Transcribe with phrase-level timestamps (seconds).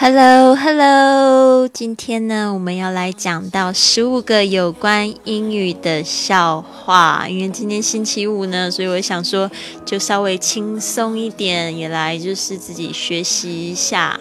[0.00, 7.26] Hello，Hello，今天呢，我们要来讲到十五个有关英语的笑话。
[7.28, 9.50] 因为今天星期五呢，所以我想说，
[9.84, 14.20] 就稍微轻松一点，也来就是自己学习一下，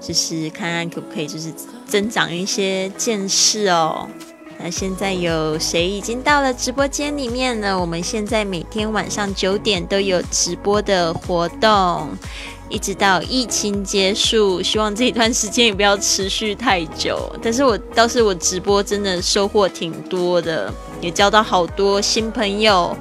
[0.00, 1.52] 就是看看可不可以就是
[1.84, 4.08] 增长一些见识哦。
[4.60, 7.76] 那现在有谁已经到了直播间里面呢？
[7.76, 12.08] 我们现在每天晚上九点都有直播的活动。
[12.68, 17.30] 一直到疫情结束，希望这一段时间也不要持续太久。
[17.42, 22.96] 但是我倒是我直播真的收获挺多的，也交到好多新朋友。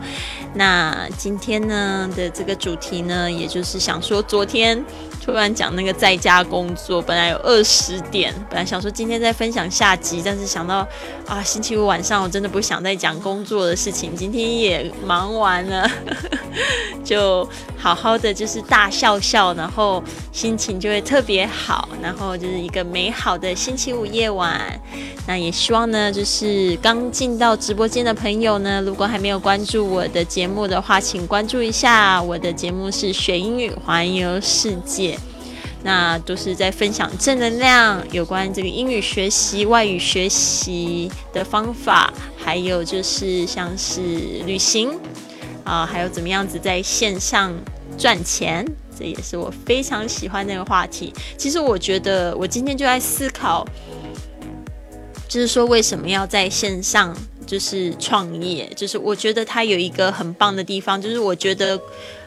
[0.54, 4.84] 那今天呢的这个主题呢，也就是想说昨天。
[5.28, 10.88] 突然讲那个在家工作，本来有二十点，本来想说今天再分享下集，但是想到
[11.28, 15.86] 啊，星期五晚上我真的不想再讲工作的事情，今天也忙完了，
[17.04, 24.80] 就好好的就是大笑笑，然后心情就会特别好，然后就是一个美好的星期五夜晚。
[25.28, 35.17] 那也希望呢，就是刚进到直播间的朋友呢，如果还没有关注我的节目的话，请关注一下我的节目是学英语环游世界。
[35.88, 44.02] 那都是在分享正能量，有关这个英语学习、外语学习的方法，还有就是像是
[44.46, 45.00] 旅行
[45.64, 47.56] 啊，还有怎么样子在线上
[47.98, 48.66] 赚钱，
[49.00, 51.14] 这也是我非常喜欢那个话题。
[51.38, 53.66] 其实我觉得，我今天就在思考，
[55.30, 57.16] 就是说为什么要在线上
[57.46, 58.70] 就是创业？
[58.76, 61.80] 就是我觉得它有一个很棒的地方，就是我觉得，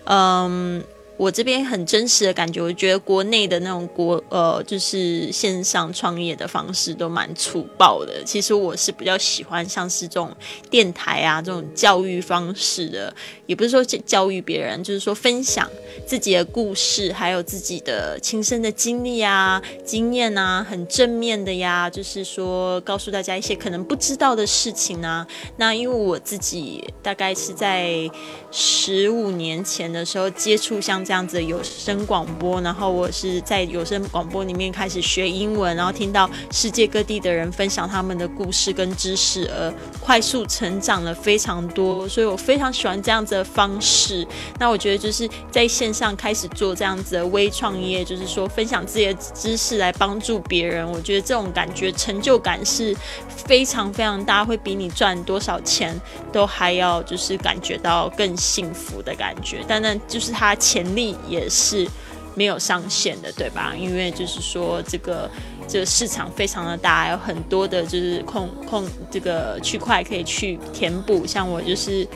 [0.04, 0.82] 嗯。
[1.20, 8.24] 我这边很真实的感觉，我觉得国内的那种国呃，就是线上创业的方式都蛮粗暴的。
[8.24, 10.34] 其实我是比较喜欢像是这种
[10.70, 15.68] 电台啊这种教育方式的，也不是说教育别人，就是说分享
[16.06, 21.90] 自己的故事，还有自己的亲身的经历啊、经验啊，很正面的呀。
[21.90, 25.26] 就是说告诉大家一些可能不知道的事情啊。
[25.58, 28.10] 那因为我自己大概是在
[28.50, 31.04] 十五年前的时候接触像。
[31.10, 44.24] 这样子有声广播，然后我是在有声广播里面开始学英文，然后听到世界各地的人分享他们的故事跟知识，而快速成长了非常多，所以我非常喜欢这样子的方式。
[44.60, 52.96] 那我觉得就是在线上开始做这样子的微创业，就是说分享自己的知识来帮助别人，我觉得这种感觉成就感是
[53.26, 56.00] 非常非常大，会比你赚多少钱
[56.32, 59.64] 都还要就是感觉到更幸福的感觉。
[59.66, 61.86] 但那就是它潜力也是
[62.34, 63.74] 没有上限的，对吧？
[63.78, 65.28] 因为就是说，这个
[65.66, 71.26] 这个市场非常的大，有很多的就是空空这个区块可以去填补。
[71.26, 72.06] 像我就是，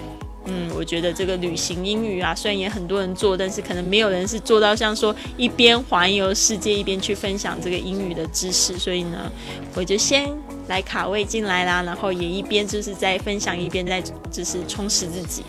[0.47, 8.79] 嗯，我觉得这个旅行英语啊，虽然也很多人做，但是可能没有人是做到像说一边环游世界，一边去分享这个英语的知识。
[8.79, 9.31] 所以呢，
[9.75, 10.31] 我就先
[10.69, 15.43] 来卡位进来啦，然后也一边就是在分享，一边在就是充实自己。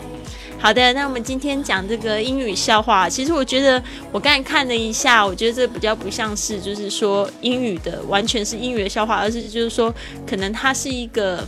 [0.58, 3.08] 好的，那我们今天讲这个英语笑话。
[3.08, 3.80] 其实我觉得，
[4.10, 9.94] 我刚才看了一下，我觉得这比较不像是就是说英语的，完全是英语的笑话，而是就是说，
[10.26, 11.46] 可能它是一个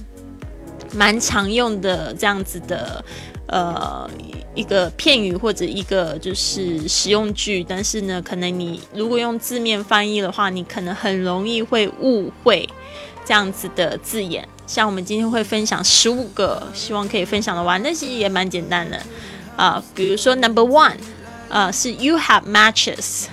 [0.95, 3.05] 蛮常用的这样子的
[3.49, 4.09] 呃
[4.55, 7.65] 一个片语或者一个就是实用句。
[7.65, 12.69] 但是呢，可能你如果用字面翻译的话，你可能很容易会误会
[13.29, 14.49] 这样子的字眼。
[14.67, 18.99] 像我们今天会分享十五个，希望可以分享的完，但其实也蛮简单的
[19.55, 19.85] 啊。
[19.95, 20.97] 比如说 Number One，
[21.51, 23.27] 呃，是 You have matches。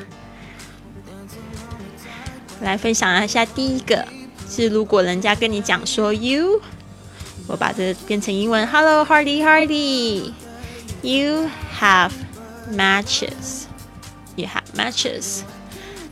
[2.59, 4.05] 来分享一下第一个，
[4.49, 6.59] 是如果人家跟你讲说 You，
[7.47, 12.11] 我把这变成英文，Hello Hardy Hardy，You have
[12.69, 15.43] matches，You have matches，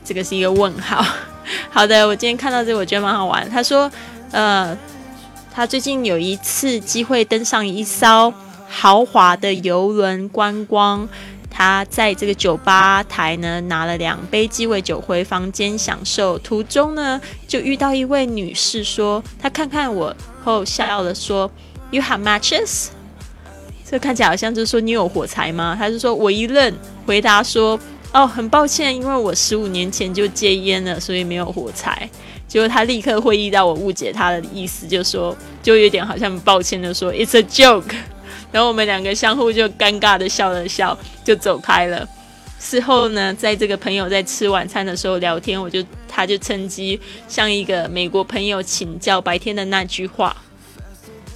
[0.06, 1.06] 这个是一个问号。
[1.70, 3.50] 好的，我今天看到这个，我觉得蛮好玩。
[3.50, 3.92] 他说，
[4.32, 4.78] 呃。
[5.56, 8.34] 他最近有一次机会登上一艘
[8.68, 11.08] 豪华的游轮观光，
[11.48, 16.40] 他在这个酒吧台呢拿了两杯鸡尾酒回房间享受。
[16.40, 21.52] 途中呢就遇到一位女士，说她看看我后笑了说
[21.92, 22.88] ：“You have matches？”
[23.88, 25.76] 这看起来好像就是说你有火柴吗？
[25.78, 26.74] 他就说我一愣，
[27.06, 27.80] 回答说
[28.14, 32.10] ：“哦，很抱歉，因为我十五年前就戒烟了，所以没有火柴。”
[32.48, 37.96] 结果他立刻会意到我误解他的意思，就说就有点好像抱歉的说 "It's a joke"，
[38.52, 40.96] 然后我们两个相互就尴尬的笑了笑，
[41.26, 42.08] 就走开了。
[42.60, 50.36] 事后呢，在这个朋友在吃晚餐的时候聊天，我就他就趁机向一个美国朋友请教白天的那句话。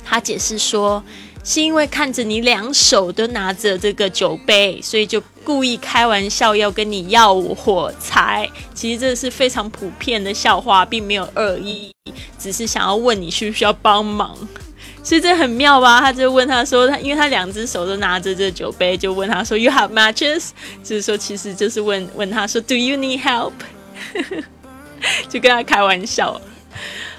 [0.05, 1.03] 他解释说，
[1.43, 8.49] 是因为看着你两手都拿着这个酒杯，所以就故意开玩笑要跟你要火柴。
[8.73, 11.89] 其实这是非常普遍的笑话，并没有恶意，
[12.37, 14.37] 只是想要问你需不需要帮忙。
[15.01, 16.01] 所以这很妙吧？
[16.01, 20.49] 他就问他说，他因为他两只手都拿着这酒杯，就问他说，You have matches？
[20.83, 23.53] 就是说，其实就是问问他说，Do you need help？
[25.29, 26.41] 就跟他开玩笑。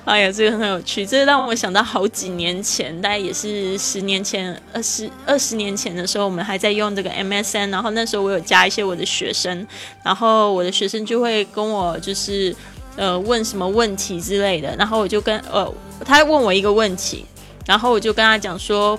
[0.08, 9.66] 哎呀，这个很有趣，这让我想到好几年前，大概也是十年前、二十二十年前的时候，我们还在用这个 MSN，然后那时候我有加一些我的学生，
[10.02, 12.56] 然后我的学生就会跟我就是
[12.96, 15.70] 呃问什么问题之类的，然后我就跟呃
[16.06, 17.26] 他问我一个问题。
[17.66, 18.98] 然后我就跟他讲说，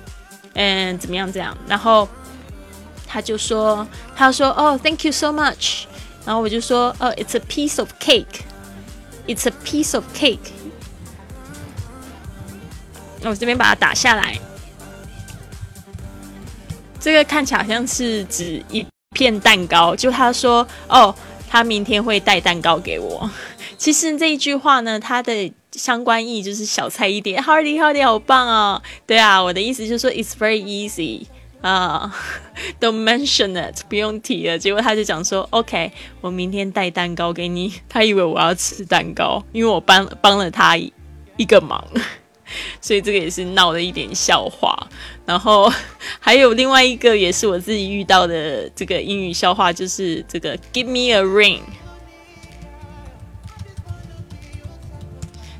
[0.54, 1.58] 嗯，怎么样这样？
[1.68, 2.08] 然后
[3.08, 5.86] 他就说，他说，哦，Thank you so much。
[6.24, 8.42] 然后我就说，哦，It's a piece of cake。
[9.26, 10.52] It's a piece of cake。
[13.22, 14.38] 那我这边把它打下来。
[17.00, 18.86] 这个看起来好像是指一
[19.16, 19.96] 片蛋糕。
[19.96, 21.14] 就他说，哦，
[21.50, 23.30] 他明天会带蛋糕给我。
[23.78, 25.52] 其实这一句话呢，它的。
[25.72, 28.82] 相关意义就是小菜一碟，Hardy，Hardy，好棒哦！
[29.06, 31.28] 对啊，我的意思就是说，It's very easy
[31.62, 32.12] 啊，
[32.82, 34.58] Don't mention it，不用提了。
[34.58, 35.92] 结果他就讲说，OK，
[36.22, 37.72] 我明天带蛋糕给你。
[37.88, 40.92] 他以为我要吃蛋糕，因为我帮帮了他一
[41.48, 41.82] 个忙，
[42.82, 44.76] 所以这个也是闹了一点笑话。
[45.26, 45.72] 然后
[46.20, 51.62] 还有另外一个也是我自己遇到的这个英语笑话，就是这个 Give me a ring。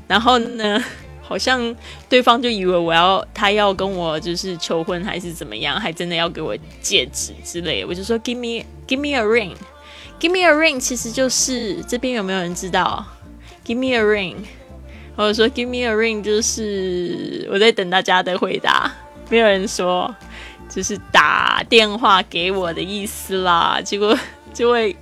[0.08, 0.82] 然后呢，
[1.22, 1.72] 好像
[2.08, 7.84] 对方就以为我要他要跟我就是求婚还是怎么样，还真的要给我戒指之类。
[7.84, 9.54] 我就说 Give me, give me a ring,
[10.18, 13.06] give me a ring，其实就是这边有没有人知道
[13.64, 14.38] ？Give me a ring，
[15.24, 18.90] 我说 Give me a ring，就是我在等大家的回答。
[19.28, 20.12] 没有人说，
[20.68, 23.80] 就是打电话给我的意思啦。
[23.84, 24.18] 结果
[24.52, 24.96] 就会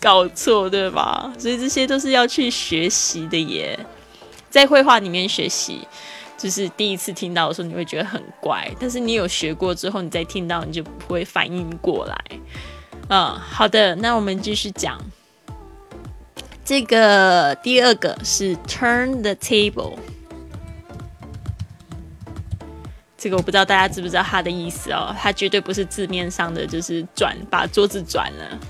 [0.00, 1.32] 搞错，对吧？
[1.38, 3.78] 所以这些都是要去学习的耶。
[4.50, 5.86] 在绘画里面学习，
[6.36, 8.68] 就是第一次听到的时候，你会觉得很怪。
[8.80, 12.16] 但是你有学过之后，你再听到，你就不会反应过来。
[13.08, 14.98] 嗯，好的，那我们继续讲。
[16.64, 19.98] 这个第二个是 turn the table，
[23.18, 25.14] 这个我不知道大家知不知道它的意思哦。
[25.18, 28.60] 它绝对不是字面上的，就是转把桌子转了，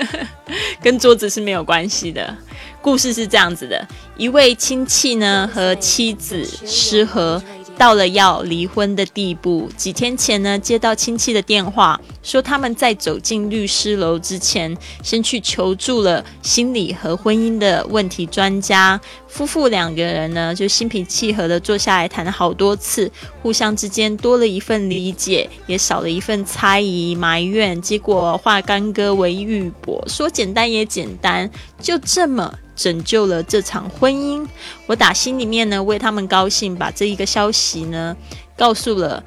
[0.80, 2.34] 跟桌子是没有关系的。
[2.80, 3.86] 故事是这样子的：
[4.16, 7.42] 一位亲戚呢和妻子失和，
[7.80, 9.70] 到了要离婚的地步。
[9.74, 19.00] 几天前呢，接到亲戚的电话，说他们在走进律师楼之前，先去求助了心理和婚姻的问题专家。
[19.26, 23.10] 夫妇两个人呢，就心平气和的坐下来谈了好多次，
[23.40, 27.80] 互相之间多了一份理解，也少了一份猜疑、埋怨。
[27.80, 31.50] 结果化干戈为玉帛，说简单也简单，
[31.80, 32.52] 就这么。
[32.80, 34.42] 拯救了这场婚姻，
[34.86, 38.16] 我打心里面呢为他们高兴，把这一个消息呢
[38.56, 39.22] 告诉了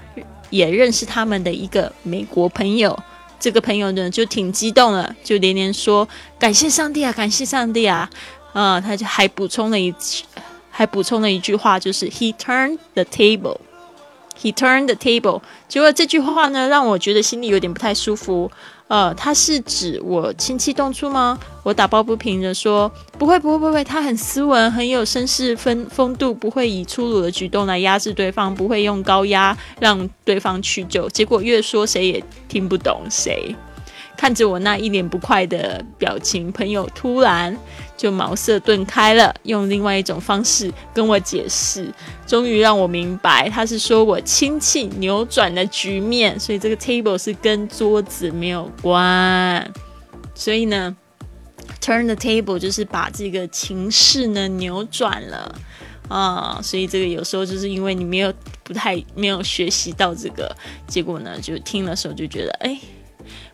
[0.50, 2.98] 也认识他们的一个美国朋友。
[3.40, 6.08] 这个朋友呢就挺激动了，就连连说
[6.40, 8.10] 感谢上帝啊，感谢上帝啊！
[8.54, 9.94] 啊，他就还补充了一
[10.72, 13.58] 还补充了一句话，就是 He turned the table.
[14.42, 15.42] He turned the table.
[15.68, 18.50] 结果这句话呢让我觉得心里有点不太舒服。
[18.88, 21.40] 呃，他是指我亲戚动粗吗？
[21.64, 31.10] 我打抱不平的说，不会，不会，不会，他很斯文，很有绅士风风度，不会以粗鲁的举动来压制对方，不会用高压让对方屈就。
[31.10, 33.56] 结果越说谁也听不懂谁。
[34.16, 37.58] 看着我那一脸不快的表情，朋友突然
[37.98, 41.94] 就茅塞顿开了，用另外一种方式跟我解释，
[42.26, 49.70] 终于让我明白，他是说我亲戚扭转了局面，所以这个 table 是跟桌子没有关，
[50.34, 50.96] 所以呢
[51.82, 55.54] ，turn the table 就是把这个情势呢扭转了
[56.08, 60.56] 啊，所以这个有时候就是因为你没有不太没有学习到这个，
[60.88, 62.80] 结果呢就听的时候就觉得哎。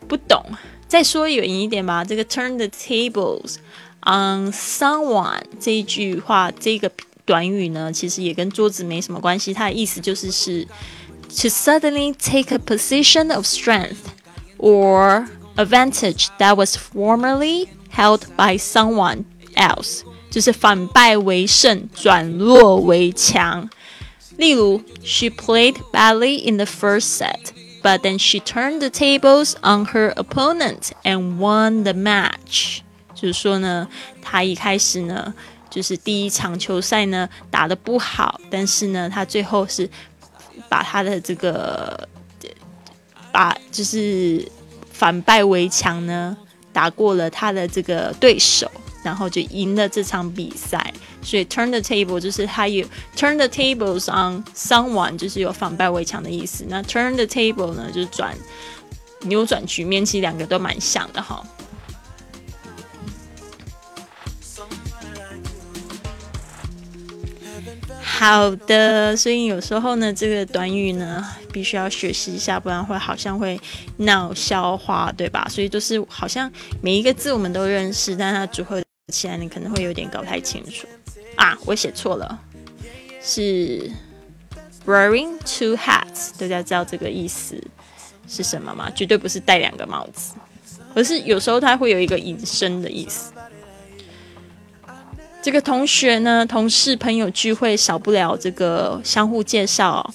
[0.09, 0.43] 不懂，
[0.87, 2.03] 再说远一点吧。
[2.03, 3.55] 这个 turn the tables
[4.01, 6.91] on someone 这一句话，这个
[7.25, 9.53] 短语呢，其实也跟桌子没什么关系。
[9.53, 10.63] 它的意思就是是
[11.29, 13.97] to suddenly take a position of strength
[14.57, 19.23] or advantage that was formerly held by someone
[19.55, 23.69] else，就是反败为胜，转弱为强。
[24.37, 27.53] 例如，She played badly in the first set。
[27.82, 32.80] But then she turned the tables on her opponent and won the match。
[33.14, 33.88] 就是说呢，
[34.22, 35.34] 她一开始呢，
[35.68, 39.88] 就是第一场球赛呢打得不好，但是呢，她最后是
[40.68, 42.08] 把她的这个
[43.32, 44.46] 把就是
[44.92, 46.36] 反败为强呢，
[46.72, 48.70] 打过了他的这个对手，
[49.02, 50.92] 然后就赢了这场比赛。
[51.22, 56.64] 所以 turn the table 就是他有 turn the tables on someone，就是有反败为强的意思。
[56.68, 58.36] 那 turn the table 呢，就是转
[59.22, 61.44] 扭转局面，其实两个都蛮像的哈。
[68.02, 73.58] 好的，所以有时候呢，这个短语呢，必须要学习一下，不然会好像会
[73.96, 75.46] 闹笑话，对吧？
[75.48, 76.50] 所以就是好像
[76.82, 80.86] 每一个字我们都认识，但它组合起来，你可能会有点搞不太清楚
[81.36, 81.58] 啊。
[81.64, 82.40] 我写错了，
[83.22, 83.90] 是
[84.86, 87.62] wearing two hats，大家知道这个意思
[88.28, 88.90] 是什么吗？
[88.94, 90.34] 绝对不是戴两个帽子，
[90.94, 93.32] 而是有时候它会有一个隐身的意思。
[95.42, 100.12] 这个同学呢，同事、朋友聚会少不了这个相互介绍。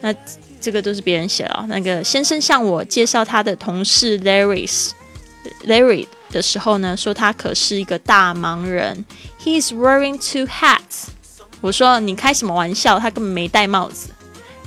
[0.00, 0.14] 那
[0.60, 1.66] 这个都是别人写了。
[1.68, 9.04] 那个先生向我介绍他的同事 Larrys，Larry 的时候呢，说他可是一个大忙人。
[9.42, 11.08] He is wearing two hats。
[11.60, 12.98] 我说你开什么玩笑？
[12.98, 14.10] 他根本没戴帽子。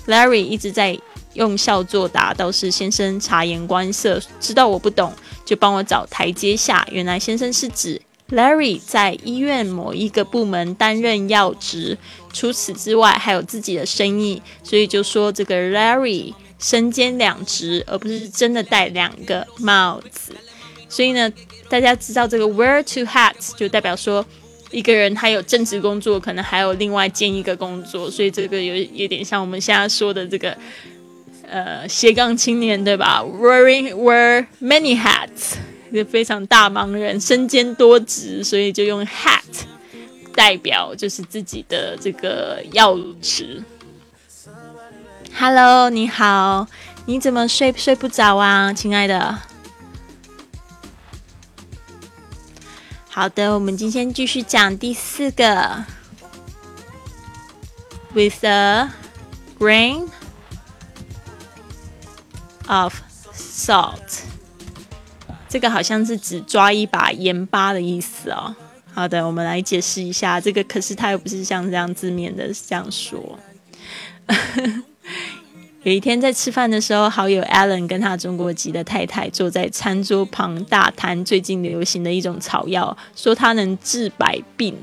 [0.07, 0.99] Larry 一直在
[1.33, 6.85] 用笑作答，倒是先生察言观色，知道我不懂，就帮我找台阶下。
[6.91, 8.01] 原来先生是指。
[8.29, 11.97] Larry 在医院某一个部门担任要职，
[12.31, 20.33] 除此之外还有自己的生意，所以就说这个 Larry 身兼两职，而不是真的戴两个帽子。
[20.89, 21.31] 所以呢，
[21.69, 24.25] 大家知道这个 wear two hats 就代表说
[24.71, 30.55] 一个人他有正职工作，可能还有另外兼一个工作，所以这个有有点像我们现在说的这个
[31.49, 35.55] 呃斜杠青年，对吧？Wearing wear many hats。
[35.91, 39.43] 一个非常大忙人，身兼多职，所以就用 hat
[40.33, 43.63] 代表就是自己的这个要职。
[45.37, 46.67] Hello，你好，
[47.05, 49.37] 你怎么睡睡不着啊，亲爱的？
[53.15, 55.85] 好的，我们今天继续讲第四个
[58.11, 58.89] ，with a
[59.59, 60.07] grain
[62.67, 62.95] of
[63.31, 64.23] salt。
[65.47, 68.55] 这个好像是只抓一把盐巴的意思哦。
[68.95, 70.41] 好的，我们来解释一下。
[70.41, 73.37] 这个可是它又不是像这样字面的这样说。
[75.83, 84.73] 有一天在吃饭的时候，好友 Allen 跟他中国籍的太太坐在餐桌旁大谈最近流行的一种草药，说它能治百病。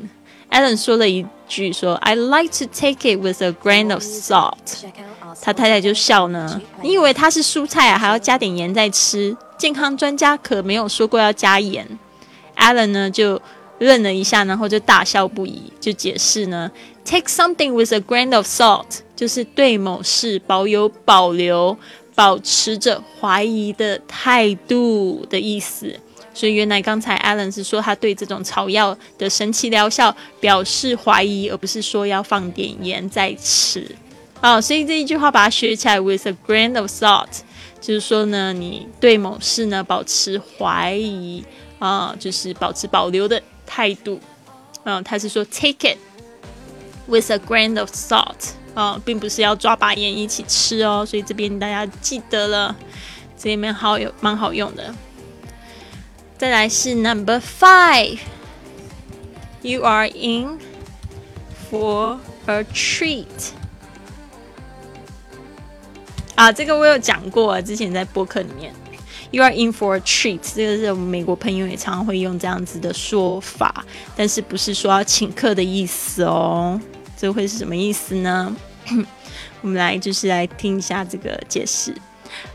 [0.51, 4.53] Allen 说了一句说：“I like to take it with a grain of salt。”
[5.41, 9.35] 他太太就笑呢，你以为它是蔬菜啊，还要加点盐再吃？
[9.57, 11.87] 健康专家可没有说过要加盐。
[12.57, 13.41] Alan 呢就
[13.79, 16.71] 愣了一下，然后就大笑不已，就解释呢
[17.07, 21.77] ：“Take something with a grain of salt，就是对某事保有保留、
[22.15, 25.95] 保持着怀疑的态度的意思。”
[26.33, 33.87] 所以原来刚才 Alan 是说他对这种草药的神奇疗效表示怀疑，而不是说要放点盐再吃。
[34.41, 37.41] 哦，所以这一句话把它学起来：“with a grain of salt。”
[37.79, 41.45] 就是说呢，你对某事呢保持怀疑
[41.79, 44.19] 啊，就是保持保留的态度。
[44.85, 45.99] 嗯，他是说 take it
[47.07, 51.05] with a grain of salt 啊，并不是要抓把盐一起吃哦。
[51.07, 52.75] 所以这边大家记得了，
[53.37, 54.95] 这里面好有蛮好用的。
[56.39, 58.23] 再来是 number five，you
[59.83, 60.59] are in
[61.71, 63.27] for a treat。
[66.35, 68.73] 啊，这个我有讲过，之前在播客里面。
[69.33, 73.85] You are in for a treat，这个是我们美国朋友也常常会用这样子的说法，
[74.17, 76.81] 但是不是说要请客的意思哦。
[77.17, 78.57] 这会是什么意思呢？
[79.63, 81.95] 我们来就是来听一下这个解释。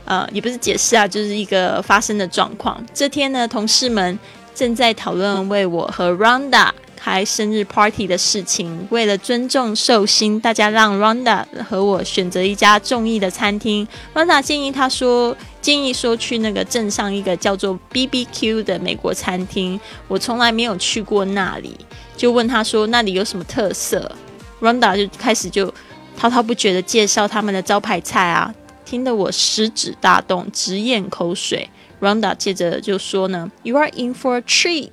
[0.05, 2.83] 呃，也不是解释啊，就是一个发生的状况。
[2.93, 4.17] 这天呢，同事们
[4.53, 6.69] 正在讨论为我和 Ronda。
[6.97, 13.87] 开生日 party 的事情，为了尊重寿星，大家让 Ronda 和我选择一家中意的餐厅。
[14.15, 19.79] Ronda 建议他说，建议说去那个镇上一个叫做 BBQ 的美国餐厅。
[20.07, 21.77] 我从来没有去过那里，
[22.17, 24.11] 就问他说那里有什么特色。
[24.59, 25.71] Ronda 就开始就
[26.17, 28.53] 滔滔不绝的介绍他们的招牌菜啊，
[28.85, 31.69] 听得我食指大动，直咽口水。
[32.01, 34.91] Ronda 接着就说呢，You are in for a treat。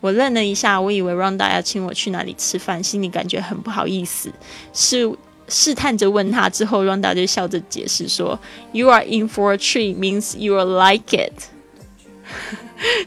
[0.00, 4.30] 我愣了一下，我以为 Ronda 要请我去哪里吃饭，心里感觉很不好意思，
[4.72, 5.12] 是
[5.48, 6.48] 试探着问他。
[6.48, 8.38] 之后 Ronda 就笑着解释说
[8.70, 11.32] ：“You are in for a treat means you will like it。”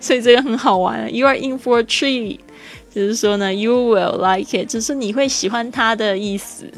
[0.02, 1.14] 所以这个很好玩。
[1.16, 2.40] You are in for a treat，
[2.94, 6.70] 就是说呢，You will like it，就是你会喜欢它的意思。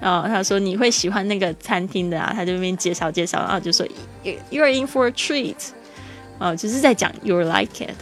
[0.00, 3.86] 哦，他说你会喜欢那个餐厅的啊，他就那边介绍介绍，然后就说
[4.50, 5.56] ：“You are in for a treat。”
[6.38, 7.94] 哦，就是在讲 you like it，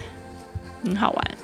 [0.82, 1.38] 很好玩。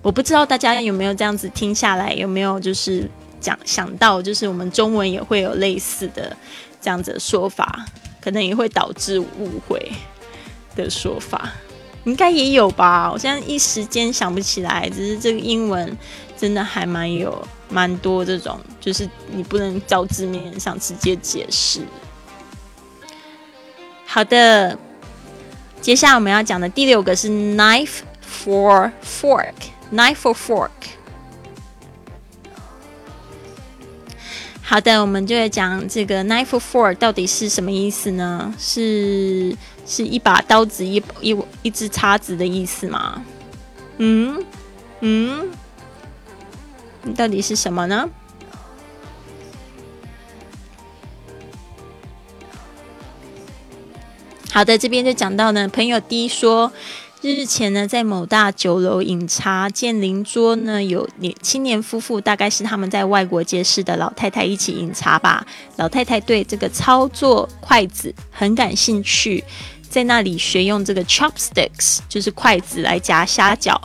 [0.00, 3.10] 我不知道大家有没有这样子听下来，有没有就是
[3.40, 6.34] 讲想到，就是我们中文也会有类似的
[6.80, 7.84] 这样子的说法，
[8.22, 9.90] 可能也会导致误会
[10.76, 11.50] 的说法，
[12.04, 13.10] 应该也有吧？
[13.10, 15.96] 我现在一时间想不起来，只是这个英文
[16.36, 21.80] 真的还蛮有蛮多这种，就是你不能照字面上直接解释。
[24.06, 24.78] 好的。
[25.80, 30.70] 接下来我们要讲的第六个是 knife for fork，knife for fork。
[34.62, 38.54] 好的，我们就来讲这个 knife for fork 到底是什么意思呢？
[38.58, 39.54] 是
[39.86, 43.22] 是一把刀子、一一一只叉子的意思吗？
[43.98, 44.42] 嗯
[45.00, 45.50] 嗯，
[47.12, 48.08] 到底是什么呢？
[54.50, 56.72] 好的，这边就讲到呢，朋友 D 说，
[57.20, 65.44] 日前呢在某大酒楼饮茶，见邻桌呢有年青年夫妇，大概是他们在外国结识的老太太一起饮茶吧。
[65.74, 69.42] 老太太对这个操作筷子很感兴趣，
[69.88, 73.76] 在那里学用这个 chopsticks，就是筷子来夹虾饺。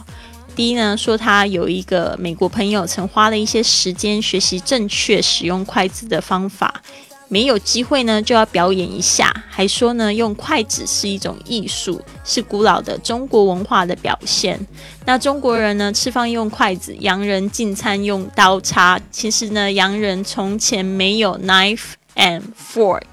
[0.59, 6.81] D 呢说他有一个美国朋友，曾花了一些时间学习正确使用筷子的方法。
[7.29, 14.59] 没有机会呢，就要表演一下，还说呢，用筷子是一种艺术，是古老的中国文化的表现。
[15.05, 18.99] 那中国人呢，吃饭用筷子，洋人进餐用刀叉。
[19.09, 22.41] 其实呢，洋人从前没有 knife and
[22.73, 23.03] fork，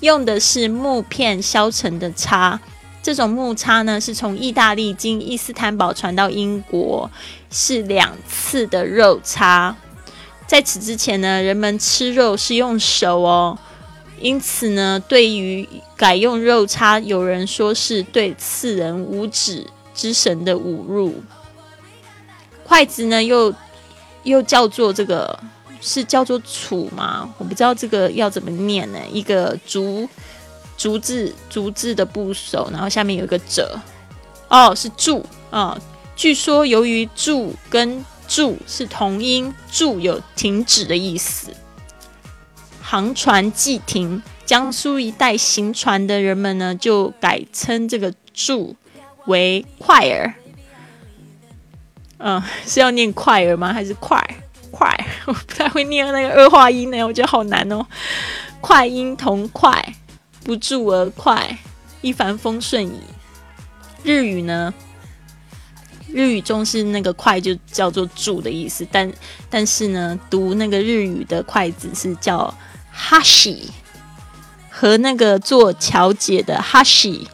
[0.00, 2.58] 用的是木片削成的叉。
[3.08, 7.10] 这种木叉呢，是从意大利经伊斯坦堡传到英国，
[7.50, 9.74] 是两次的肉叉。
[10.46, 13.58] 在此之前呢，人们吃肉是用手哦，
[14.20, 21.22] 因此呢，对于改用肉叉，有人说是对刺人五指之神的侮辱。
[22.62, 23.54] 筷子呢，又
[24.24, 25.40] 又叫做这个
[25.80, 27.34] 是叫做杵吗？
[27.38, 28.98] 我不知道这个要怎么念呢？
[29.10, 30.06] 一个竹
[30.78, 33.78] 竹字竹字的部首，然后下面有一个者，
[34.48, 35.78] 哦，是住啊。
[36.16, 41.52] 据说由于住跟住是同音，住有停止的意思。
[42.80, 48.76] 航船既停，江苏一带行船的人们呢，就改称这个住
[49.26, 50.34] 为快儿。
[52.18, 53.72] 嗯，是要念快儿吗？
[53.72, 54.18] 还是快
[54.70, 55.06] 快？
[55.26, 57.86] 我不太会念那个二化音呢，我觉得好难哦。
[58.60, 59.94] 快音同快，
[60.48, 61.58] 不住而快，
[62.00, 63.02] 一帆风顺矣。
[64.02, 64.72] 日语呢？
[66.10, 69.12] 日语中是那个筷就叫做住的意思，但
[69.50, 72.54] 但是呢，读那个日语的筷子是叫
[72.90, 73.70] 哈西，
[74.70, 77.28] 和那个做乔姐的哈西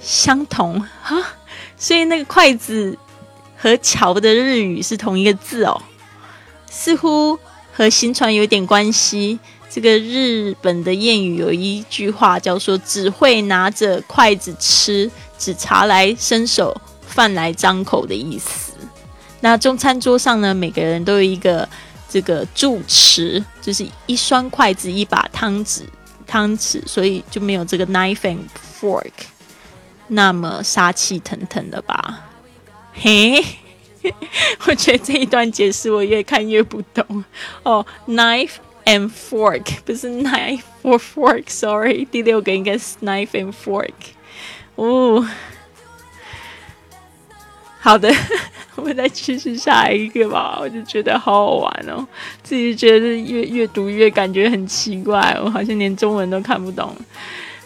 [0.00, 1.22] 相同哈，
[1.76, 2.98] 所以那个筷子
[3.56, 5.80] 和桥的日语是同一个字哦，
[6.68, 7.38] 似乎
[7.72, 9.38] 和行船有点关系。
[9.70, 16.74] 这个日本的谚语有一句话叫做“只会拿着筷子吃，只茶来伸手”。
[17.08, 18.74] 饭来张口的意思。
[19.40, 21.68] 那中餐桌上呢，每个人都有一个
[22.08, 25.80] 这个箸匙，就是一双筷子，一把汤匙，
[26.28, 28.38] 汤匙，所以就没有这个 knife and
[28.80, 29.10] fork
[30.06, 32.28] 那么杀气腾腾的吧？
[32.92, 33.44] 嘿，
[34.66, 37.24] 我觉得这一段解释我越看越不懂
[37.64, 37.84] 哦。
[38.06, 38.56] knife
[38.88, 43.92] and fork 不是 knife or fork，sorry，第六个应该是 knife and fork。
[44.76, 45.28] 哦。
[47.80, 48.12] 好的，
[48.74, 50.58] 我们再继续下一个吧。
[50.60, 52.06] 我就觉得好好玩哦，
[52.42, 56.94] 自己觉得越越读越感觉很奇怪，我好像连中文都看不懂。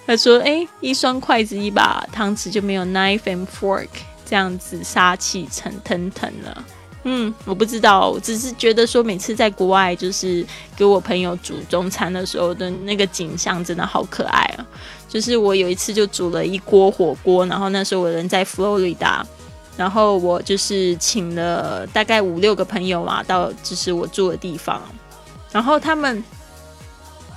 [0.07, 3.89] 他说：“哎，一双筷子，一把汤匙，就没有 knife and fork
[4.25, 6.65] 这样子杀气腾腾腾了。”
[7.05, 10.45] 嗯，我不知道，我只是觉得说，每次在国外就是
[10.77, 14.67] 给我朋友煮中餐的时候的那个景象，真的好可爱啊！
[15.09, 19.27] 就是我有一次就煮了一锅火锅，然后那时候我人在佛罗里达。
[19.75, 24.83] 然后我就是请了大概五六个朋友嘛，到就是我住的地方，
[25.51, 26.23] 然后他们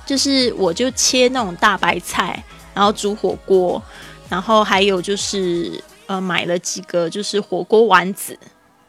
[0.04, 3.82] 就是我就切那种大白菜，然后煮火锅，
[4.28, 8.38] 然后还有就是呃买了几个就是火锅丸子，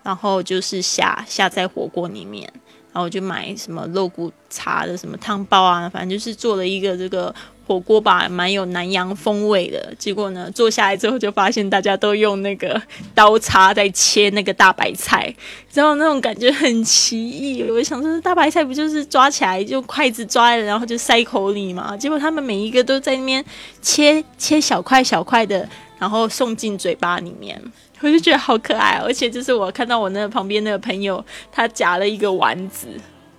[0.07, 2.49] 然后就是下下在火锅里面，
[2.93, 7.35] 然后就买什么肉骨茶的什么汤包啊，反正就是做了一个这个。
[7.67, 9.93] 火锅吧，蛮有南洋风味的。
[9.99, 12.81] 结果呢，坐下来之后就发现大家都用那个
[13.13, 15.35] 刀叉在切那个大白菜，
[15.73, 17.61] 然后那种感觉很奇异。
[17.69, 21.97] 我想说，大白菜不就是抓起来就筷子抓了，然后就塞口里嘛？
[21.97, 23.43] 结果他们每一个都在那边
[23.81, 25.67] 切切小块小块的
[25.99, 27.61] 然后送进嘴巴里面，
[28.01, 28.99] 我就觉得好可爱。
[29.03, 32.87] 而且就是我看到我那旁边那个朋友，他夹了一个丸子，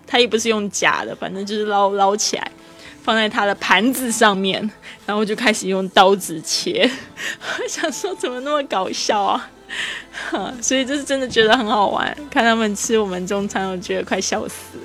[0.06, 2.50] 他也不是用夹的，反正就是捞捞起来，
[3.02, 4.70] 放在他的盘子上面，
[5.06, 6.90] 然后就开始用刀子切。
[7.60, 9.50] 我想说怎么那么搞笑啊？
[10.62, 14.78] 所以就是真的觉得很好玩，看他们吃我们中餐，我觉得快笑死。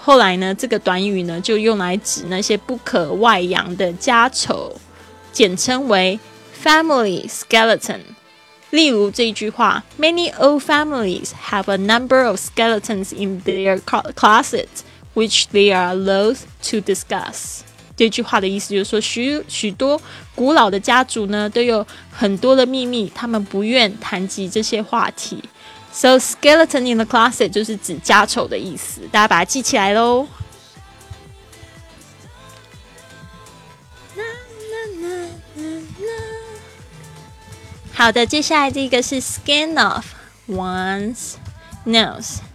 [0.00, 4.74] 后来呢，这个短语呢就用来指那些不可外扬的家丑，
[5.32, 6.18] 简称为
[6.62, 8.00] family skeleton。
[8.70, 14.82] 例如这句话：Many old families have a number of skeletons in their closets,
[15.14, 17.60] which they are loath to discuss.
[17.97, 19.99] 这句话的意思就是说，许许多
[20.35, 25.43] 古老的家族呢，都有很多的秘密，他们不愿谈及这些话题。
[25.91, 30.27] So skeleton in the closet 就是指家丑的意思，大家把它记起来喽。
[37.93, 40.03] 好的，接下来这个是 skin off
[40.47, 41.33] one's
[41.83, 42.46] nose。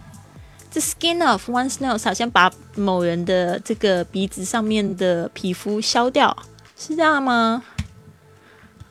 [0.73, 6.35] 这 skin off one's nose 好像把某人的这个鼻子上面的皮肤削掉，
[6.75, 7.63] 是这样吗？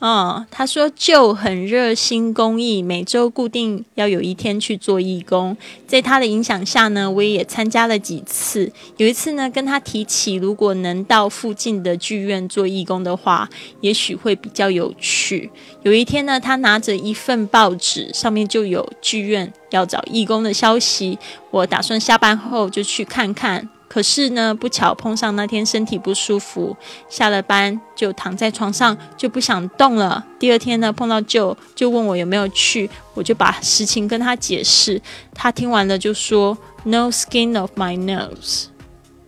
[0.03, 5.57] 哦，他说就很热心公益，每周固定要有一天去做义工。
[5.87, 8.73] 在他的影响下呢，我也参加了几次。
[8.97, 13.49] 有一次呢，跟他提起，如果能到附近的剧院做义工的话，
[13.81, 15.49] 也许会比较有趣。
[15.85, 21.17] 有一天呢，他拿着一份报纸，上面就有剧院要找义工的消息。
[21.53, 23.69] 我打算下班后就去看看。
[23.93, 26.75] 可是呢，不巧碰上那天身体不舒服，
[27.11, 30.25] 下了班就躺在床上就不想动了。
[30.39, 34.99] 第二天呢，碰到舅就问我有没有去，我就把实情跟他解释。
[35.35, 38.69] 他听完了就说 “No skin of my nose”，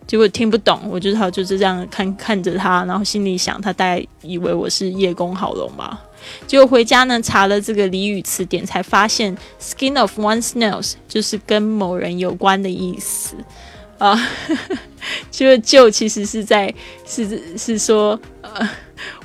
[0.07, 6.01] 结果听不懂，我就好就是这样看看着他，然后心里想他大概以为我是叶公好龙吧。
[6.47, 13.35] 结果回家呢查了这个俚语词典，才发现 “skin of one's nose” 就是跟某人有关的意思。
[13.97, 14.19] 啊，
[15.31, 16.73] 就是就其实是在
[17.05, 18.69] 是是说，呃，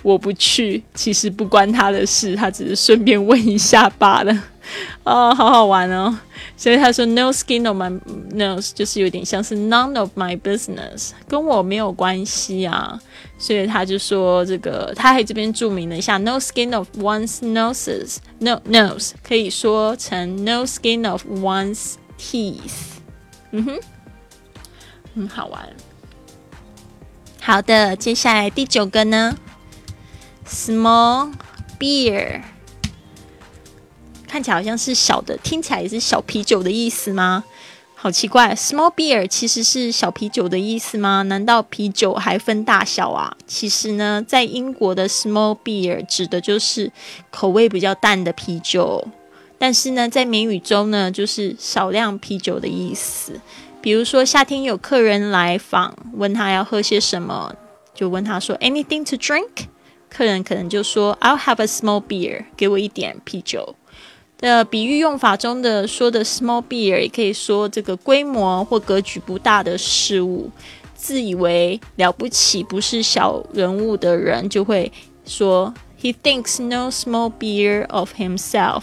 [0.03, 4.45] 我不去，其实不关他的事，他只是顺便问一下罢了。
[5.03, 6.17] 哦，好好玩哦。
[6.57, 8.01] 所以他说 “no skin of my
[8.33, 13.01] nose” 就是有点像是 “none of my business”，跟我没有关系啊。
[13.39, 23.01] 所以他就说这个，他还这边注明了一下 “no skin of one's noses”，no nose 可以说成 “no skin of one's teeth”。
[23.51, 23.81] 嗯哼。
[25.21, 25.69] 很好玩。
[27.41, 29.37] 好的，接下来第九个呢
[30.47, 31.33] ？Small
[31.79, 32.41] beer，
[34.27, 37.45] 看起来好像是小的，听起来也是小啤酒的意思吗？
[37.95, 41.21] 好奇怪，Small beer 其实是小啤酒的意思吗？
[41.23, 43.37] 难道啤酒还分大小啊？
[43.47, 46.91] 其实呢，在英国的 Small beer 指的就是
[47.31, 49.07] 口味比较淡的啤酒，
[49.59, 53.39] 但是呢，在美语中呢，就是少量啤酒的意思。
[53.83, 57.55] 比如说夏天有客人来访，问他要喝些什么，
[57.95, 59.67] 就问他说 “Anything to drink？”
[60.11, 63.77] 客人可能就说 “I'll have a small beer”，给我一点啤酒。
[64.39, 70.51] 的比喻用法中的说的 “small beer” 也可以说这个规模或格局不大的事物。
[70.95, 74.93] 自以为了不起，不是小人物的人，就会
[75.25, 78.83] 说 “He thinks no small beer of himself”。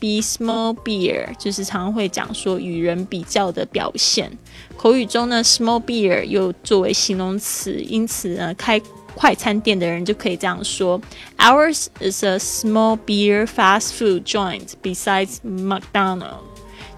[0.00, 4.32] Be small beer 就是常会讲说与人比较的表现。
[4.78, 8.80] 口语中呢，small beer 又作为形容词，因此呢，开
[9.14, 10.98] 快餐店的人就可以这样说
[11.36, 16.44] ：Ours is a small beer fast food joint besides McDonald。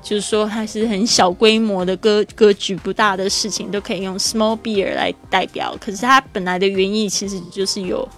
[0.00, 5.76] 就是说它是很小规模的格格局不大的事情，都可以用 small beer 来代表。
[5.80, 8.08] 可是它本来的原意其实就是有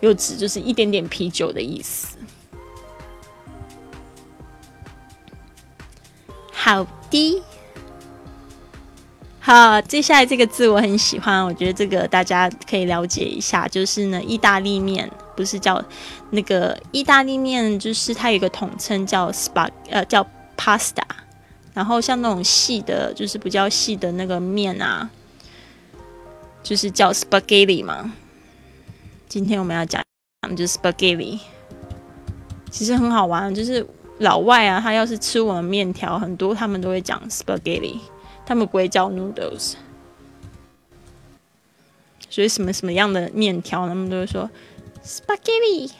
[0.00, 2.17] 有指就是一点点啤酒的意思。
[6.60, 7.42] 好的，
[9.38, 15.82] 好，接下来这个字我很喜欢，我觉得这个大家可以了解一下，就是呢，意大利面不是叫
[16.30, 20.26] 那个意大利面，就是它有一个统称叫 spa，呃，叫。
[20.60, 21.04] pasta，
[21.72, 25.08] 然后像那种细的，就是比较细的那个面啊，
[26.64, 28.12] 就是叫 spaghetti 嘛。
[29.28, 30.02] 今天我们要讲，
[30.56, 31.38] 就是 spaghetti，
[32.72, 33.86] 其实很好玩，就是
[34.18, 37.98] 老外啊，他要是吃我们面条，很多他们都会讲 spaghetti，
[38.44, 39.74] 他们不会叫 noodles。
[42.30, 44.50] 所以什么什么样的面条，他们都会说
[45.04, 45.90] spaghetti。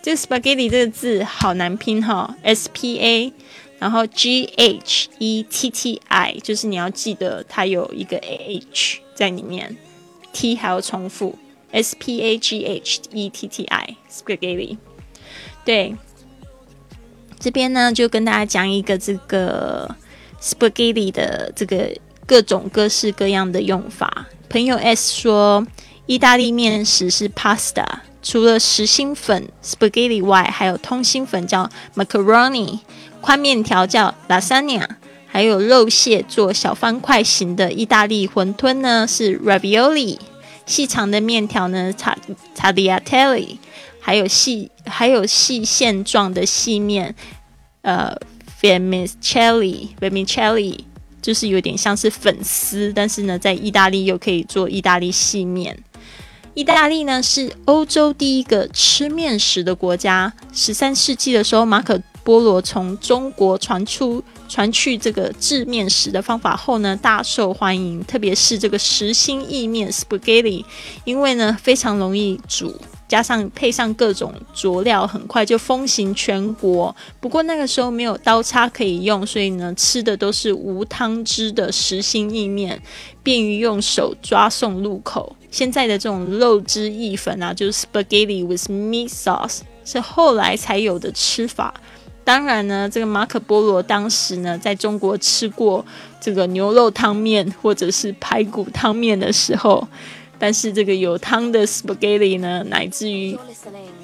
[0.00, 3.32] 这 spaghetti 这个字好难拼哈，S P A，
[3.78, 9.76] 然后 G H E T T I，就是你要记得它有一个 A H 在里面
[10.32, 11.38] ，T 还要重复
[11.72, 14.78] ，S P A G H E T T I，spaghetti。
[15.64, 15.96] 对，
[17.40, 19.92] 这边呢就跟大家讲一个这个
[20.40, 21.90] spaghetti 的这个
[22.26, 24.26] 各种各式各样的用法。
[24.48, 25.66] 朋友 S 说，
[26.06, 27.84] 意大利面食是 pasta。
[28.24, 32.78] 除了实心粉 spaghetti 外，还有通心粉叫 macaroni，
[33.20, 34.86] 宽面条叫 lasagna，
[35.26, 40.18] 还有肉馅做小方块型的意大利馄饨呢是 ravioli，
[40.66, 42.10] 细长的面条呢 t
[42.56, 43.58] tagliatelle，
[44.00, 47.14] 还有细还有细线状的细面，
[47.82, 48.08] 呃
[48.46, 50.48] f e m i c e l l i f e m i c e
[50.48, 50.84] l l i
[51.20, 55.78] 就是有点像是粉丝，但是呢在意大利又可以做意大利细面。
[56.54, 60.32] 意大利呢是欧洲第一个吃面食的国家。
[60.52, 68.02] 十三世纪的时候，马可菠萝从中国传出传去这个制面食的方法后呢，大受欢迎。
[68.04, 70.64] 特别是这个实心意面 （spaghetti），
[71.04, 72.74] 因为呢非常容易煮，
[73.08, 76.94] 加上配上各种佐料，很快就风行全国。
[77.20, 82.80] 不过那个时候没有刀叉可以用，所以呢吃的都是无汤汁的实心意面，
[83.22, 85.34] 便于用手抓送入口。
[85.50, 91.74] 现在的这种肉汁意粉啊，就是 spaghetti with meat sauce，是后来才有的吃法。
[92.24, 95.84] 当然呢，这个马可波罗当时呢，在中国吃过
[96.20, 99.86] 这个牛肉汤面或者是排骨汤面的时候，
[100.38, 103.36] 但是这个有汤的 spaghetti 呢，乃至于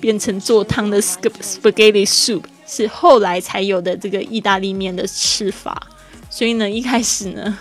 [0.00, 5.80] 变成做汤的 spaghetti soup，是后来才有的这个意大利面的吃法。
[6.28, 7.58] 所以呢，一开始呢，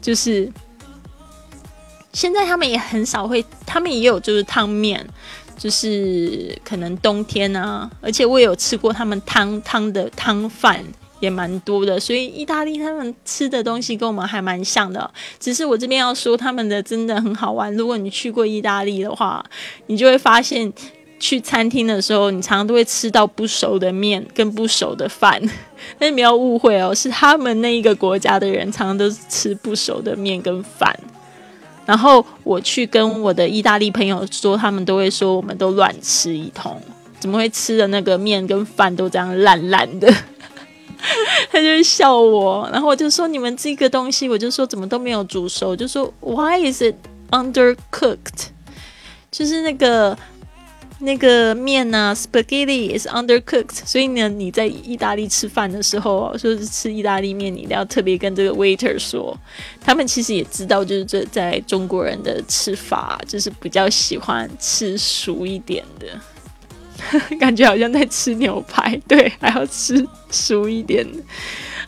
[0.00, 0.52] 就是。
[2.12, 5.06] 现在他们也很少会，他们也有就是汤面，
[5.56, 10.84] 就是可能冬天啊，而且我有吃过他们汤汤的汤饭
[11.20, 15.10] 也蛮多的，所以意大利他们吃的东西跟我们还蛮像的。
[15.40, 19.44] 只是我这边要说他们的真的很好玩，如果你去过意大利的话，
[19.86, 20.70] 你就会发现
[21.18, 25.40] 去餐厅的时候，你常常都会吃到不熟的面跟不熟的饭，
[25.98, 30.94] 但是不要误会哦，是他们那一个国家的人常常都吃不熟的面跟饭。
[31.86, 36.78] 然后我去跟我的意大利朋友说，他们都会说我们都乱吃一通，
[37.18, 40.12] 怎么会吃的那个面跟饭都这样烂烂的？
[41.50, 46.96] 他就笑我，然后我就说你们这个东西，我就说怎么都没有煮熟，就说 Why is it
[47.30, 48.48] undercooked？
[49.30, 50.18] 就是那个。
[50.98, 59.38] 那个面呢，spaghetti is undercooked，所以呢，你在意大利吃饭的时候，说是吃意大利面，你要特别跟这个 waiter 说，
[59.80, 66.08] 他们其实也知道，就是这在中国人的吃法，就是比较喜欢吃熟一点的，
[67.38, 71.18] 感觉好像在吃牛排，对，还要吃熟一点的。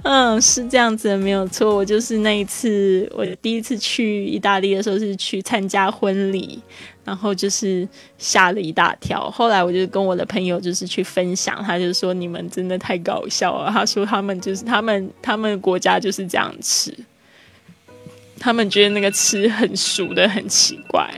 [0.02, 1.74] 嗯，是这样子的，没有错。
[1.74, 6.62] 我就是那一次，我第一次去意大利的时候是去参加婚礼，
[7.08, 9.30] 然后就是吓了一大跳。
[9.30, 13.70] 后来我就跟我的朋友就是去分享，他就说你们真的太搞笑了。
[13.72, 16.94] 他说他们就是他们他们国家就是这样吃，
[18.38, 21.10] 他们觉得那个吃很熟的很奇怪。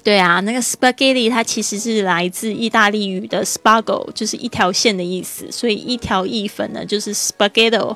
[0.03, 5.49] 对啊，那个 spaghetti 它其实是来自意大利语的 spago，就是一条线的意思。
[5.49, 7.95] 所以一条意粉呢就是 spaghetto，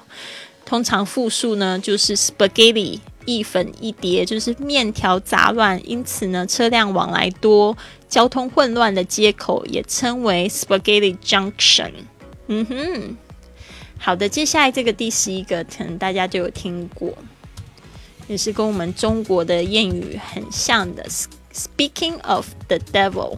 [0.66, 5.82] 通常复数呢就是 spaghetti，一粉一碟就是面条杂乱。
[5.90, 7.78] 因此呢，车辆往来多、
[8.08, 11.92] 交通混乱的街口也称为 spaghetti junction。
[12.48, 13.18] 嗯哼，
[13.98, 17.16] 好的，接下来这个第十一个，可能大家就有听过，
[18.28, 21.06] 也是跟我们中国的谚语很像的。
[21.54, 23.38] Speaking of the devil，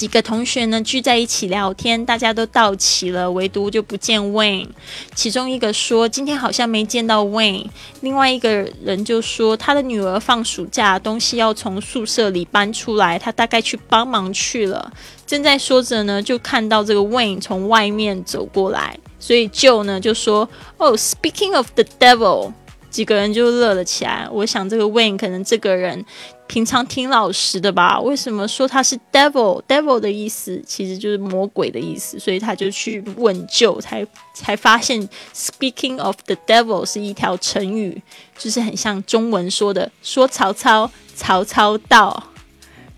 [0.00, 4.68] 几个同学呢聚在一起聊天，大家都到齐了，唯独就不见 Wayne。
[5.14, 7.66] 其中一个说今天好像没见到 Wayne，
[8.00, 14.90] 另外一个人就说他的女儿放暑假，东西要从宿舍里搬出来，他大概去帮忙去了。
[15.26, 22.54] 正在说着呢，就看到这个 Wayne 从外面走过来，所以 Joe 呢就说：“哦，Speaking of the devil。”
[22.90, 24.26] 几个人就乐了起来。
[24.32, 26.04] 我想这个 Wayne 可能这个人。
[26.50, 28.00] 平常挺老实的吧？
[28.00, 38.02] 为什么说他是 devil？devil 的意思其实就是魔鬼的意思，所以他就去问救，才才发现 speaking of the devil 是一条成语，
[38.36, 42.20] 就是很像中文说的“说曹操，曹操到”，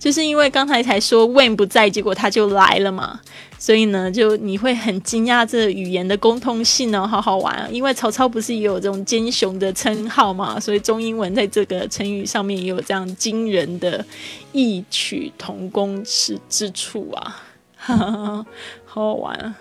[0.03, 3.21] 就是因为刚才才说 Wayne 不在，结果他就来了嘛。
[3.57, 7.69] 所以呢，就你会很惊讶这语言的共通性呢，好好玩啊！
[7.71, 14.05] 因为曹操不是也有这种奸雄的称号嘛，所以中英文在这个成语上面也有这样惊人的
[14.51, 17.41] 异曲同工之之处啊，
[17.77, 18.47] 哈哈，
[18.85, 19.55] 好好玩啊！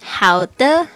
[0.00, 0.88] 好的，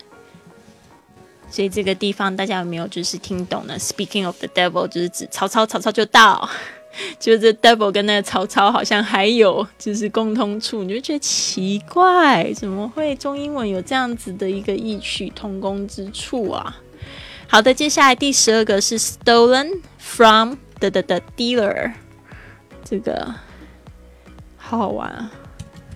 [1.51, 6.49] 所以这个地方大家有没有就是听懂呢？Speaking of the devil，就是指曹操，曹操就到。
[7.21, 16.81] 就是 devil 跟那个曹操好像还有就是共通处，你就觉得奇怪，怎么会中英文有这样子的一个异曲同工之处啊？
[17.47, 21.93] 好的，接下来第十二个是 stolen from the the the dealer，
[22.85, 23.33] 这个
[24.57, 25.31] 好好玩啊，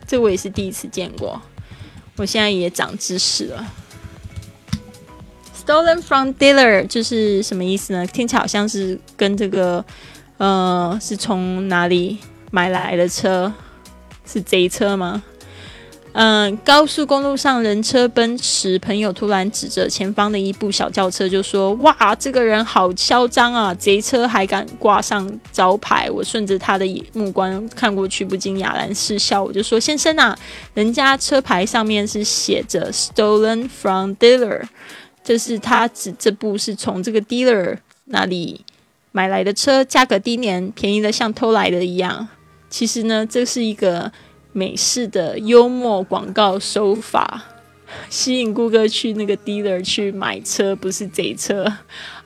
[0.07, 1.41] 这我也是第一次见过，
[2.17, 3.67] 我现在也长知识了。
[5.73, 8.07] Stolen from dealer 就是什么意思呢？
[8.09, 9.83] 听起来好像是跟这个。
[10.39, 12.19] 呃，是从哪里
[12.51, 13.53] 买来的车？
[14.27, 15.23] 是贼车吗？
[16.15, 23.73] 嗯，高速公路上人车奔驰，朋友突然指着前方的一部小轿车就说：“哇，这个人好嚣张啊！
[23.75, 29.43] 贼车还敢挂上招牌。”我顺着他的目光看过去，不禁哑然失笑。
[29.43, 30.37] 我就说：“先生啊，
[30.75, 34.63] 人家车牌上面是写着 ‘stolen from dealer’，
[35.23, 38.65] 这是他指这部是从这个 dealer 那里。”
[39.15, 42.27] 买来的车价格低廉，便宜的像偷来的一样。
[42.71, 44.11] 其实呢，这是一个
[44.53, 47.45] 美式的幽默广告手法，
[48.09, 51.71] 吸引顾客去那个 dealer 去买车，不是贼车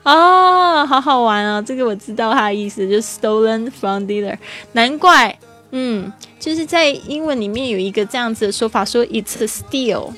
[0.03, 0.85] 啊！
[0.85, 1.61] 好好玩啊！
[1.61, 4.37] 这个我知道它的意思，就是 stolen from dealer。
[4.71, 5.37] 难怪，
[5.71, 10.13] 嗯，就是在英文里面有一个这样子的说法，说 it's a steal。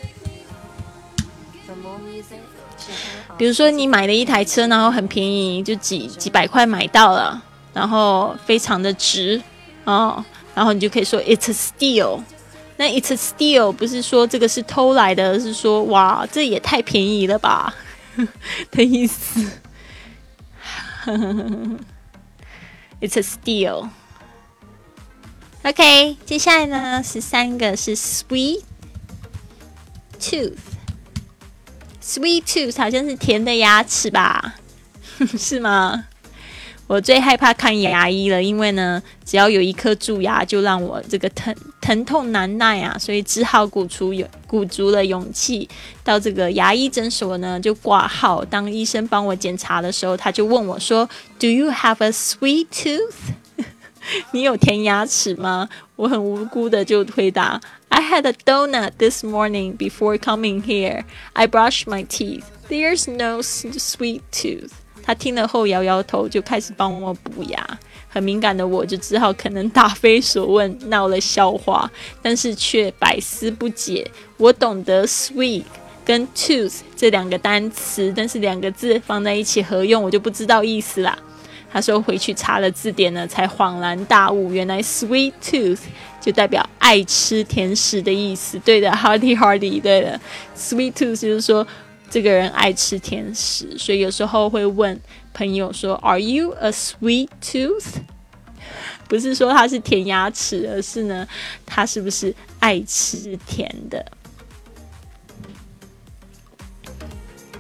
[3.39, 7.41] 比如说，你买了一台车，然后很便宜，就几几百块买到了，
[7.73, 9.41] 然后非常的值
[9.86, 10.21] 哦，
[10.54, 12.21] 然后你就可以说 it's a steal。
[12.75, 17.73] 那 it's a steal 不是说这个是偷来的，是说哇，这也太便宜了吧
[18.71, 19.39] 的意思。
[22.99, 23.88] it's a steal。
[25.63, 28.63] OK，接下来呢，十三个是 sweet
[30.19, 30.58] tooth。
[32.10, 34.56] Sweet tooth 好像是甜的牙齿吧？
[35.38, 36.06] 是吗？
[36.88, 45.69] 我最害怕看牙医了，因为呢，只要有一颗蛀牙，就让我这个疼疼痛难耐啊，所以只好鼓出勇鼓足了勇气
[46.04, 48.43] 到这个牙医诊所呢，就挂号。
[48.43, 53.36] 当医生帮我检查的时候，他就问我说：“Do you have a sweet tooth？”
[54.34, 55.69] 你有甜牙齿吗？
[55.95, 61.04] 我很无辜的就回答：“I had a donut this morning before coming here.
[61.34, 62.45] I brushed my teeth.
[62.69, 64.71] There's no sweet tooth.”
[65.04, 67.80] 他听了后摇摇头，就开始帮我补牙。
[68.08, 71.89] 很敏感的我就只好可能答非所问，闹了笑话，
[72.21, 74.10] 但是却百思不解。
[74.38, 75.63] 我懂得 “sweet”
[76.06, 81.17] 跟 “tooth” 这两个单词，但是两个字放在一起合用，我就不知道意思啦。
[81.71, 85.82] 他说回去查了字典呢，才恍然大悟，原来 sweet tooth
[86.20, 88.60] 就代表爱吃甜食的意思。
[88.60, 90.20] 对的，hearty hearty， 对的
[90.56, 91.65] ，sweet tooth 就是说
[92.10, 95.00] 这个人爱吃甜食，所以有时候会问
[95.34, 98.02] 朋友说，Are you a sweet tooth？
[99.08, 101.28] 不是说他是甜牙齿，而是呢，
[101.65, 104.06] 他是不是爱吃甜的？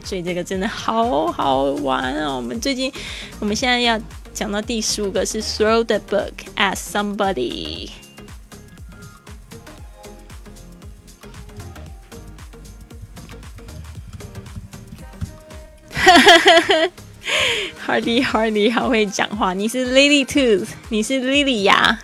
[0.03, 2.35] 所以这个真的好好玩哦！
[2.35, 2.91] 我们最近，
[3.39, 3.99] 我们现在要
[4.33, 7.89] 讲到第十五个是 throw the book at somebody。
[17.85, 21.99] Hardy Hardy 好会讲话，你是 Lily Tooth，你是 Lily 呀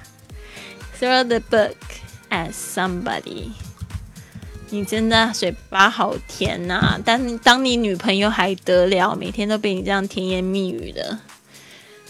[0.99, 1.75] ？Throw the book
[2.29, 3.49] at somebody。
[4.69, 6.99] 你真的嘴巴好甜呐！
[7.05, 11.19] 但当你女朋友还得了，每天都被你这样甜言蜜语的。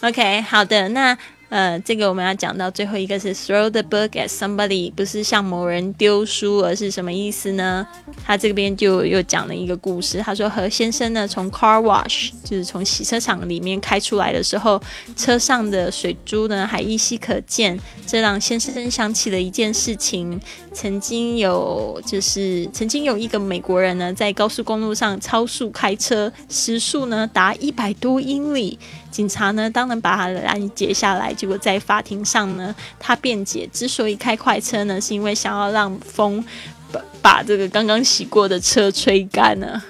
[0.01, 1.17] OK，好的，那。
[1.49, 7.85] 呃，这个我们要讲到最后一个是 throw the book at somebody，不是向某人丢书，而是什么意思呢？
[8.25, 10.19] 他这边就又讲了一个故事。
[10.19, 14.81] 他说何先生呢，从 car wash，就是从洗车场里面开出来的时候，
[15.15, 17.79] 车上的水珠呢还依稀可见。
[18.07, 20.39] 这让先生想起了一件事情：
[20.73, 28.79] 曾经有，就是曾经有一个美国人呢，在高速公路上超速开车，时速呢达一百多英里。
[29.15, 31.33] 警察呢，当然把他拦截下来。
[31.33, 36.43] 结果在法庭上呢，他辩解，之所以开快车呢，是因为想要让风
[36.91, 39.81] 把把这个刚刚洗过的车吹干呢。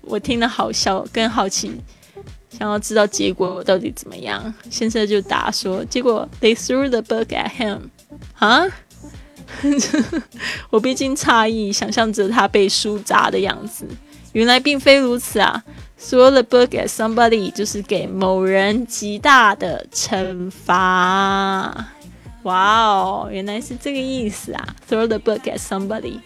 [0.00, 1.78] 我听了好笑，更好奇，
[2.48, 4.54] 想要知道结果到底怎么样。
[4.70, 7.80] 先生就答说，结果 they threw the book at him。
[8.38, 8.64] 啊？
[10.72, 13.86] 我毕竟诧异，想象着他被书砸的样子，
[14.32, 15.62] 原来并非如此啊。
[16.00, 21.88] Throw the book at somebody 就是给某人极大的惩罚。
[22.44, 26.20] 哇哦，原来是这个意思啊！Throw the book at somebody。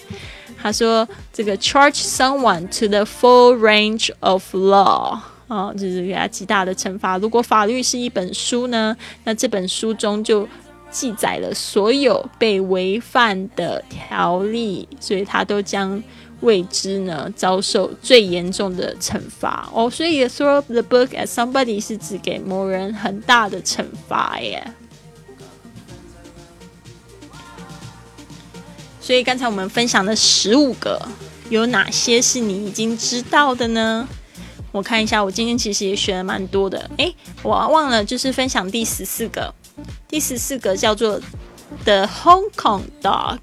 [0.61, 5.19] 他说这个 charge someone to the full range of law
[5.49, 7.17] 啊，就是给他极大的惩罚。
[7.17, 8.95] 如果法律是一本书呢，
[9.25, 10.47] 那这本书中就
[10.91, 16.01] 记载了所有被违反的条例，所以他都将。
[16.43, 24.73] 未知呢，遭受最严重的惩罚哦，所以 throw the book at somebody 是指给某人很大的惩罚耶。
[29.01, 31.01] 所以刚才我们分享的十五个，
[31.51, 34.07] 有哪些是你已经知道的呢？
[34.71, 36.91] 我看一下，我今天其实也学了蛮多的。
[36.97, 39.53] 诶，我忘了，就是分享第十四个，
[40.09, 41.21] 第十四个叫做
[41.85, 43.39] the Hong Kong dog。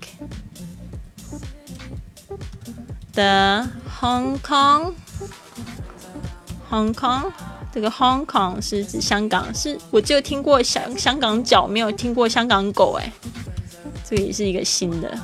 [3.13, 3.67] 的
[3.99, 4.93] Hong Kong，Hong
[6.93, 7.31] Kong，
[7.73, 13.11] 这个 Hong Kong 是指香港，是我就听过香香港脚，没有听过香港狗，哎，
[14.07, 15.17] 这个也是一个新的。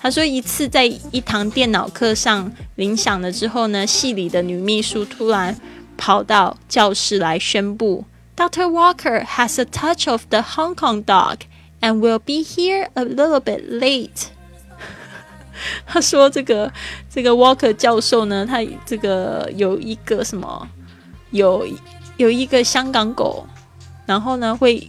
[0.00, 5.58] 他说一次在一堂电脑课上铃响了之后呢，系里的女秘书突然
[5.96, 8.04] 跑到教室来宣布
[8.36, 8.66] ，Dr.
[8.66, 11.38] Walker has a touch of the Hong Kong dog
[11.80, 14.28] and will be here a little bit late。
[15.86, 16.70] 他说：“这个
[17.08, 20.68] 这个 Walker 教授呢，他这个有一个什么，
[21.30, 21.66] 有
[22.16, 23.46] 有一个香港狗，
[24.06, 24.88] 然后呢会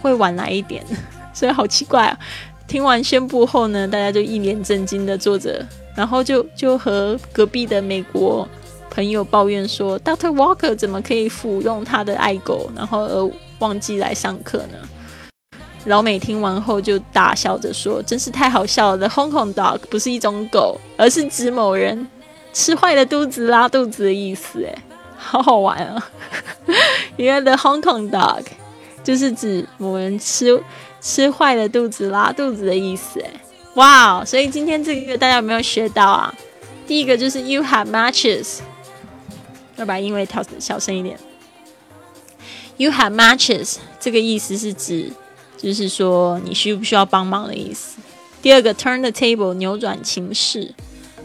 [0.00, 0.84] 会晚来一点，
[1.34, 2.18] 所以好奇怪啊！
[2.66, 5.66] 听完宣布后呢，大家就一脸震惊的坐着，
[5.96, 8.48] 然后就就和隔壁的美国
[8.90, 10.32] 朋友抱怨说：‘Dr.
[10.32, 14.78] Walker 怎么可以服用他的爱狗，然后而忘记来上课呢？’”
[15.86, 22.06] 老美听完后就大笑着说：“真是太好笑了！The Hong Kong Dog 不是一种狗，而是指某人
[22.52, 24.62] 吃坏了肚子、拉肚子的意思。
[24.62, 24.74] 哎，
[25.16, 26.10] 好好玩啊！
[27.16, 28.44] 因为 The Hong Kong Dog
[29.02, 30.62] 就是指某人吃
[31.00, 33.18] 吃坏了肚子、拉肚子的意思。
[33.20, 33.30] 哎，
[33.76, 34.22] 哇！
[34.22, 36.34] 所以今天这个大家有没有学到啊？
[36.86, 38.58] 第一个就是 You have matches，
[39.76, 41.18] 要把音乐调小声一点。
[42.76, 45.10] You have matches 这个意思是指。
[45.62, 47.98] 就是说你需不需要帮忙的意思。
[48.40, 50.74] 第二个 turn the table 扭转情势，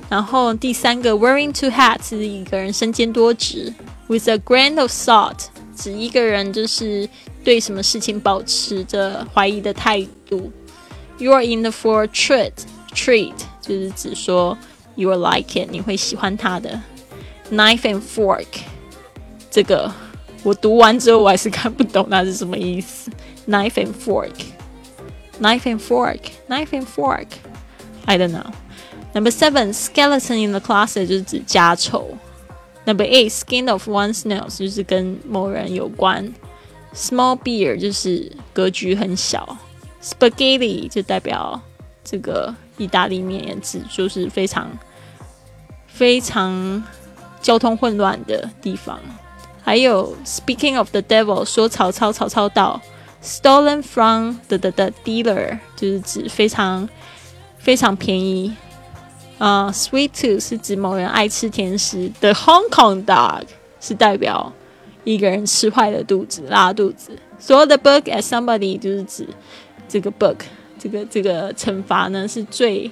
[0.09, 3.73] 然后第三个 wearing two hats 是一个人身兼多职。
[4.07, 7.09] with a grain of salt 指一个人就是
[7.43, 10.51] 对什么事情保持着怀疑的态度。
[11.17, 12.51] You are in the for treat
[12.93, 14.57] treat 就是指说
[14.95, 16.79] you are like it 你会喜欢它的。
[17.49, 18.45] Knife and fork
[19.49, 19.91] 这个
[20.43, 23.09] 我读完之后我还是看不懂那是什么意思。
[23.47, 24.33] Knife and fork,
[25.39, 27.27] knife and fork, knife and fork.
[28.05, 28.51] I don't know.
[29.13, 32.17] Number seven, skeleton in the closet 就是指家丑。
[32.85, 36.33] Number eight, skin of one's nose 就是跟某人有关。
[36.93, 39.57] Small beer 就是格局很小。
[40.03, 41.59] Spaghetti 就代表
[42.03, 44.69] 这个意大利面，指就是非常
[45.87, 46.83] 非常
[47.41, 48.99] 交通混乱的地方。
[49.63, 52.81] 还有 Speaking of the devil，说曹操，曹操到。
[53.26, 56.88] Stolen from the the the dealer 就是指非常
[57.57, 58.55] 非常便宜
[59.39, 59.71] 啊。
[59.71, 62.11] Sweet tooth 是指某人爱吃甜食。
[62.19, 63.45] The Hong Kong dog
[63.82, 64.53] 是代表
[65.03, 67.17] 一个人吃坏了肚子、拉肚子。
[67.39, 69.28] So the book at somebody 就是指
[69.89, 70.41] 这个 book
[70.78, 72.91] 这个这个惩罚呢是最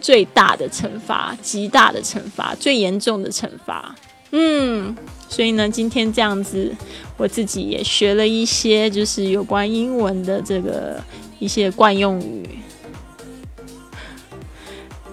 [0.00, 3.94] 最大的惩罚、极大的惩罚、最严重的惩罚。
[4.32, 4.96] 嗯，
[5.28, 6.74] 所以呢，今天这样子，
[7.16, 11.02] 我自己也学了一些，就是有关英文的这个
[11.38, 12.48] 一些惯用语，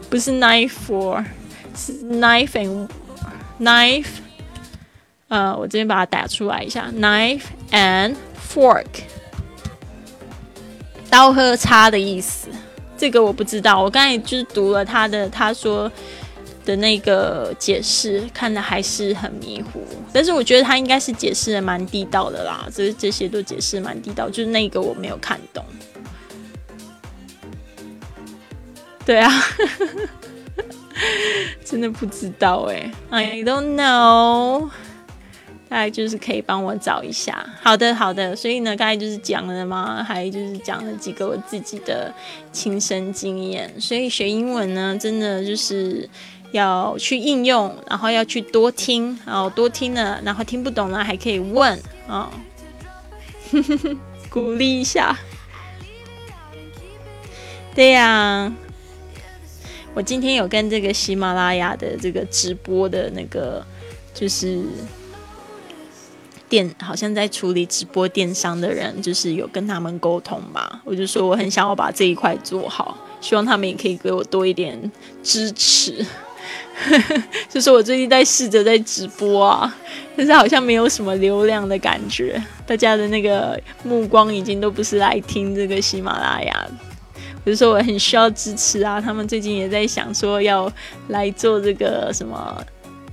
[0.09, 1.25] 不是 knife for，
[1.75, 2.87] 是 knife and
[3.59, 4.05] knife，
[5.29, 7.41] 呃，我这边把它打出来一下，knife
[7.71, 8.15] and
[8.47, 8.85] fork，
[11.09, 12.49] 刀和叉的意思。
[12.99, 15.91] 这个我不知道，我刚才就是读了他的他说
[16.67, 19.81] 的那个解释，看的还是很迷糊。
[20.11, 25.63] 但是我觉得他应该是解释的蛮地道的啦，就是这些都解释蛮地道，就是那个我没有看懂。
[29.05, 29.31] 对啊，
[31.63, 34.69] 真的不知道哎，I don't know。
[35.69, 37.45] 大概就是可以帮我找一下。
[37.61, 38.33] 好的，好的。
[38.33, 42.09] 所以呢，刚才就是讲了嘛，还就是讲了几个我自己的
[42.53, 43.69] 亲身经验。
[43.77, 46.09] 所以学英文呢，真的就是
[46.51, 52.29] 要去应用，然后要去多听，然后多听了，然后听不懂了还可以问啊，
[54.29, 55.17] 鼓励一下。
[57.75, 58.51] 对呀，
[59.93, 63.65] 我今天有跟这个喜马拉雅的这个直播的那个
[64.13, 64.63] 就是。
[66.49, 70.81] 电好像在处理直播电商的人，就是有跟他们沟通吧。
[70.85, 74.89] 我就说我很想要把这一块做好，希望他们也可以给我多一点
[75.21, 76.05] 支持。
[77.49, 79.75] 就是我最近在试着在直播啊，
[80.15, 86.67] 但是好像没有什么流量的感觉，大家的那个目光已经都不是来听这个喜马拉雅。
[87.45, 90.71] 我就说我很需要支持啊，他们最近也在想说要
[91.07, 92.63] 来做这个什么。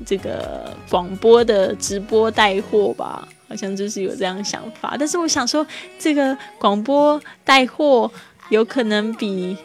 [0.04, 4.96] 这个广播的直播带货吧，好像就是有这样想法。
[4.98, 5.64] 但是我想说，
[5.98, 8.10] 这个广播带货
[8.50, 9.56] 有可能比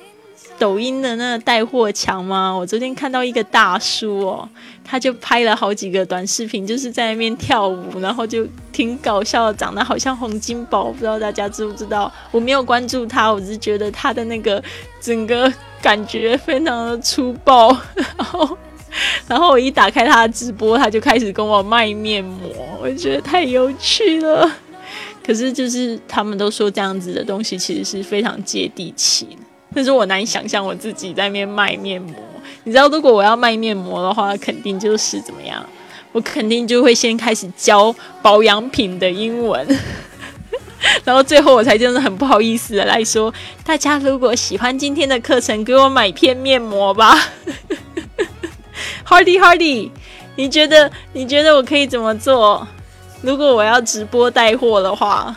[0.59, 2.51] 抖音的那个带货强吗？
[2.51, 4.47] 我昨天看到一个大叔哦，
[4.83, 10.91] 他就拍了好几个短视频，就是在那边跳舞，然后就挺搞笑的，长得好像洪金宝。
[10.91, 12.11] 不知道大家知不知道？
[12.29, 14.61] 我没有关注他，我只是觉得他的那个
[15.01, 15.51] 整个
[15.81, 18.57] 感觉非常的粗暴， 然后。
[19.27, 22.49] 然后我一打开他的直播，他就开始跟我卖面膜，
[22.81, 24.51] 我觉得太有趣了。
[25.23, 29.37] 可是就是他们都说这样子的东西其实是非常接地气，
[29.73, 32.13] 但是我难以想象我自己在那边卖面膜。
[32.63, 35.65] 你知道，如果我要卖面膜的话，肯定就是怎么样？
[36.11, 39.65] 我肯定就会先开始教保养品的英文，
[41.05, 43.31] 然后最后我才真的很不好意思的来说，
[43.63, 47.15] 大家如果喜欢今天的课程，给我买片面膜吧。
[49.07, 49.91] Hardy Hardy，
[50.35, 52.67] 你觉得你觉得我可以怎么做？
[53.21, 55.35] 如果我要直播带货的话，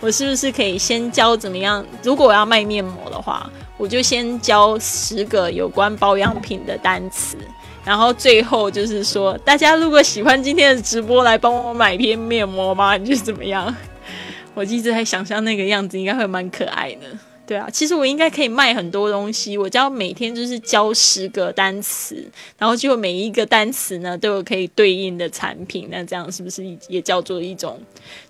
[0.00, 1.84] 我是不是可以先教怎么样？
[2.02, 3.50] 如果我要卖面膜的话，
[3.82, 7.36] 我就先教十个有关保养品的单词，
[7.84, 12.96] 然后最后就是说，大家如果喜欢今天的直播，来帮我买一片面膜吧？
[12.96, 13.74] 你觉得怎么样？
[14.54, 17.08] 我一直在想象那个样子，应该会蛮可爱的。
[17.44, 19.58] 对啊，其实我应该可以卖很多东西。
[19.58, 22.24] 我只要每天就是教十个单词，
[22.56, 25.88] 然后就每一个单词呢都有可以对应的产品。
[25.90, 27.78] 那这样是不是也叫做一种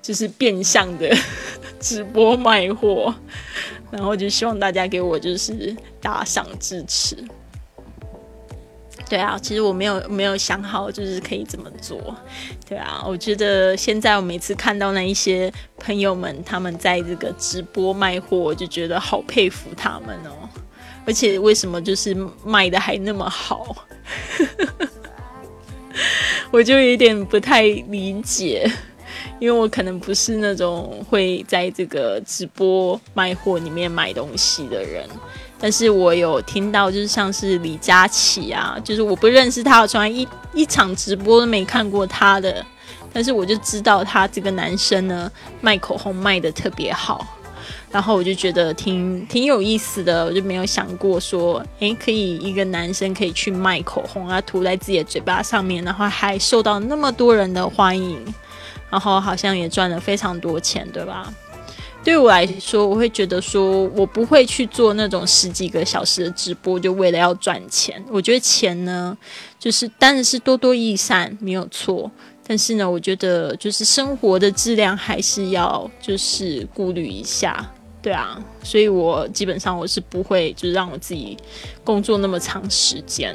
[0.00, 1.14] 就是变相的
[1.78, 3.14] 直播卖货？
[3.90, 7.16] 然后就希望大家给我就是打赏支持。
[9.12, 12.16] 对啊，其实我没有没有想好，就是可以怎么做。
[12.66, 20.48] 对啊，我觉得现在我每次看到那一些朋友们他们在这个直播卖货，我就觉得好佩服他们哦。
[21.04, 23.84] 而且为什么就是卖的还那么好？
[26.50, 28.66] 我就有点不太理解，
[29.38, 35.06] 因为我可能不是那种会在这个直播卖货里面买东西的人。
[35.62, 42.66] 但是我有听到，就是像是李佳琦啊，就是我不认识他，我从来一一场直播都没看过他的，
[43.12, 47.24] 但是我就知道他这个男生呢，卖口红卖的特别好，
[47.92, 58.18] 然后我就觉得挺挺有意思的，我就没有想过说，诶，可以一个男生可以去卖口红啊，涂在自己的嘴巴上面，然后还受到那么多人的欢迎，
[58.90, 61.32] 然后好像也赚了非常多钱，对吧？
[62.04, 68.02] 对我来说，我会觉得说，我不会去做那种十几个小时的直播，就为了要赚钱。
[68.10, 69.16] 我觉得钱呢，
[69.56, 72.10] 就是当然是多多益善，没有错。
[72.44, 77.72] 但是呢，我觉得就是生活的质量还是要就是顾虑一下，
[78.02, 78.36] 对啊。
[78.64, 81.36] 所以我基本上我是不会就是让我自己
[81.84, 83.34] 工作那么长时间。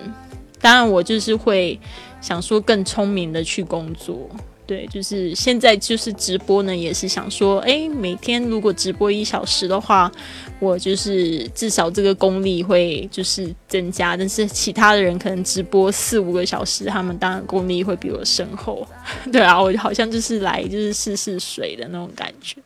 [0.59, 1.79] 当然，我就是会
[2.19, 4.29] 想说更聪明的去工作。
[4.67, 10.11] 对，就是现在就是直播呢，也是想说，哎，每天如果直播一小时的话，
[10.59, 14.17] 我就是至少这个功力会就是增加。
[14.17, 18.85] 但是其他的人可能直播四五个小时，他们当然功力会比我深厚。
[19.31, 22.57] 对啊，我好像就是来就是试试水的那种感觉。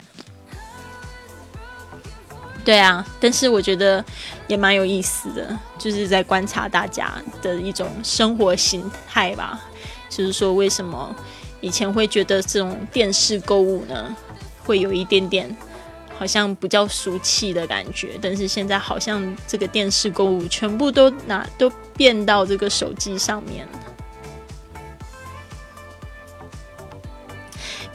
[2.66, 4.04] 对啊，但是我觉得
[4.48, 9.62] 也蛮有意思的，就是在观察大家的一种生活形态吧。
[10.10, 11.16] 就是说，为什么？
[11.62, 14.16] 以前会觉得这种电视购物呢，
[14.64, 15.56] 会有一点点
[16.18, 18.20] 好像比较俗气的感觉。
[18.22, 23.68] 但是现在好像这个电视购物全部都拿都变到这个手机上面。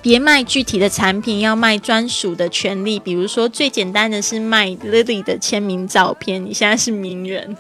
[0.03, 2.97] 别卖具体的产品，要卖专属的权利。
[3.01, 6.47] 比如说，最简单的是卖 Lily 的签名照片。
[6.47, 7.57] 你现在是名人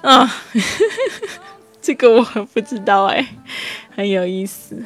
[0.00, 0.42] 啊，
[1.80, 3.24] 这个我不知道哎，
[3.94, 4.82] 很有意思。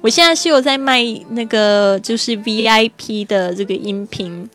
[0.00, 4.48] 我现在是有在卖那个，就是 VIP 的这个音频，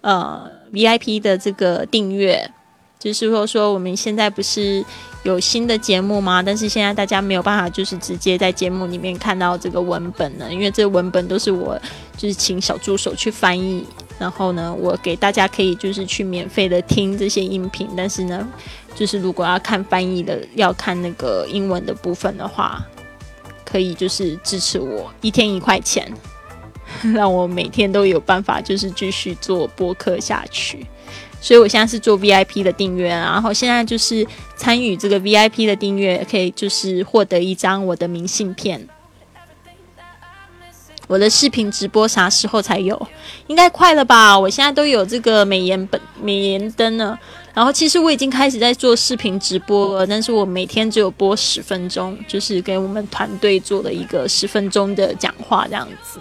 [0.00, 2.50] 呃，VIP 的这个订阅，
[2.98, 4.84] 就是说说我们现在不是。
[5.22, 6.42] 有新的节目吗？
[6.42, 11.78] 但是现在大家没有办法，就是直接在节目里面看到这个文本呢，因为这文本都是我
[12.16, 13.84] 就是请小助手去翻译，
[14.18, 18.48] 然后呢，我给大家可以就是去免费的听这些音频，但是呢，
[18.94, 22.82] 就是如果要看翻译的，要看那个英文的部分的话，
[23.70, 26.12] 可以就是支持我一天一块钱，
[27.14, 30.86] 让我每天都有办法就是继续做播客下去。
[31.40, 38.86] 所以我现在是做 VIP 的订阅，然后现在就是参与这个 VIP 的订阅，可以就是获得一张我的明信片。
[41.10, 42.96] 我的视频直播啥时候才有？
[43.48, 44.38] 应该快了吧？
[44.38, 47.18] 我现在都有这个美颜本、美颜灯了。
[47.52, 56.20] 然后其实我已经开始在做视频直播了，但是我每天只有播十分钟，就是给我们团队做了一个十分钟的讲话这样子。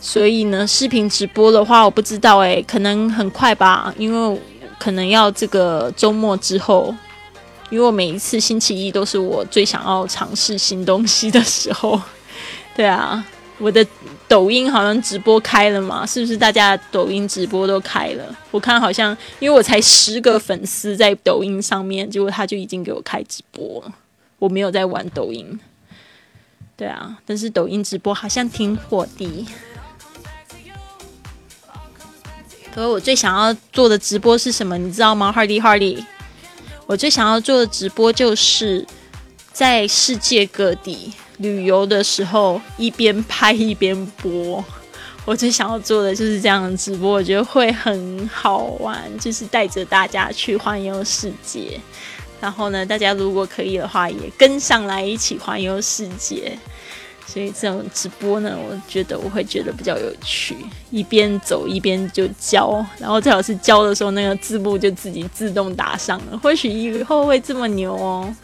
[0.00, 4.40] 所以呢，视频直播的话，我不知道诶，可能很快吧，因为
[4.78, 6.94] 可能要这个周末之后，
[7.68, 12.00] 因为我每一次星期一都是我最想要尝试新东西的时候。
[12.74, 13.22] 对啊，
[13.60, 13.86] 我的
[14.26, 16.36] 抖音好像直播开了嘛，是不是？
[16.36, 23.92] 大家抖音直播都开了，我看好像，因为我才十个粉丝在抖音上面，结果他就已经给我开直播了。
[24.38, 25.60] 我没有在玩抖音，
[26.74, 29.46] 对啊，但是抖音直播好像挺火的。
[32.74, 34.78] 可是我最想要做的直播是什么？
[34.78, 36.02] 你知道吗？Hardy Hardy，
[36.86, 38.86] 我最想要做的直播就是
[39.52, 44.64] 在世界各地旅游的时候一边拍一边播。
[45.26, 51.78] 我最想要做的就是这样的直播，我觉得会很好玩，就是带着大家去环游世界。
[52.40, 56.58] 然后呢，大家如果可以的话，也跟上来一起环游世界。
[57.26, 60.56] 所以这种直播呢，我觉得我会觉得比较有趣，
[60.90, 66.38] 一边走一边就教，然后最好是教的时候那个字幕就自己自动打上了。
[66.42, 68.34] 或许以后会这么牛哦，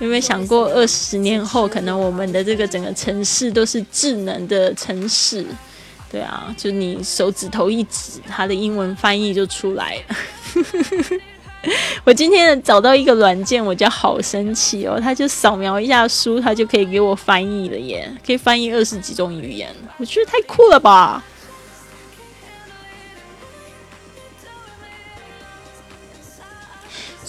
[0.00, 5.44] 有没有想过二十年后，可能我们的这个整个城市都是智能的城市？
[6.10, 10.16] 对啊，就你手指头一指，它的英文翻译就出来了。
[12.04, 14.98] 我今天找到一个软件，我觉得好神奇哦！
[14.98, 21.22] 它就扫描一下书，它就可以给我翻译了耶，可以翻译二十几种语言，我觉得太酷了吧！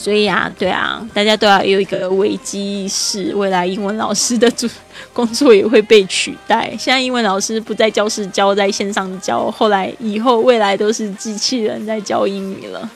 [0.02, 4.68] 所以啊，对啊，大家都要有一个危机意识，未来英文老师的主
[5.14, 6.76] 工作也会被取代。
[6.76, 12.89] 现在英文老师不在教室教，在线上教，后来以后未来都是机器人在教英语了。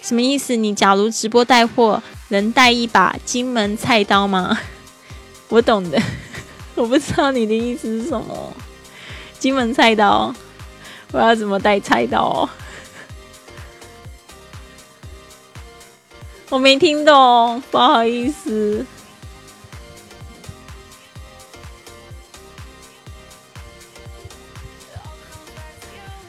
[0.00, 0.54] 什么意思？
[0.54, 4.56] 你假如直播带货，能带一把金门菜刀吗？
[5.50, 6.00] 我懂的，
[6.76, 8.52] 我不知道你的意思是什么。
[9.40, 10.32] 金门菜刀，
[11.10, 12.48] 我要怎么带菜刀？
[16.50, 18.86] 我没听懂，不好意思。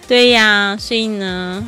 [0.07, 1.67] 对呀，所以呢？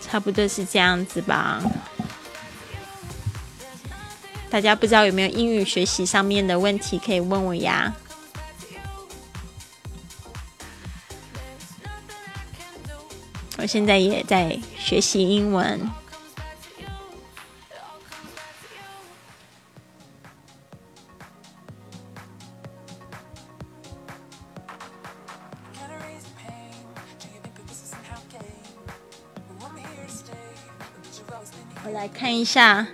[0.00, 1.60] 差不多是这样子吧。
[4.48, 7.92] 大家不知道有没有英语学习上面的问题可以问我呀？
[13.66, 15.80] 我现在也在学习英文。
[31.84, 32.86] 我来看一下，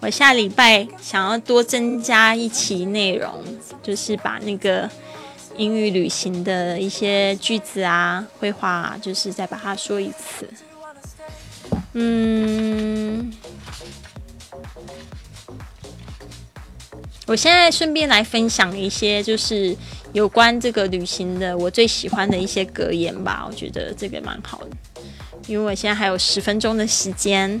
[0.00, 3.44] 我下礼拜想要多增加一期内容，
[3.82, 4.90] 就是把那个
[5.56, 10.48] 英语旅行的一些句子啊、绘画，就是再把它说一次。
[11.92, 13.32] 嗯，
[17.26, 19.76] 我现在顺便来分享一些，就是
[20.12, 23.44] 有关这个旅行的我最喜欢的一些格言吧。
[23.48, 24.70] 我觉得这个蛮好的，
[25.46, 27.60] 因为我现在还有十分钟的时间。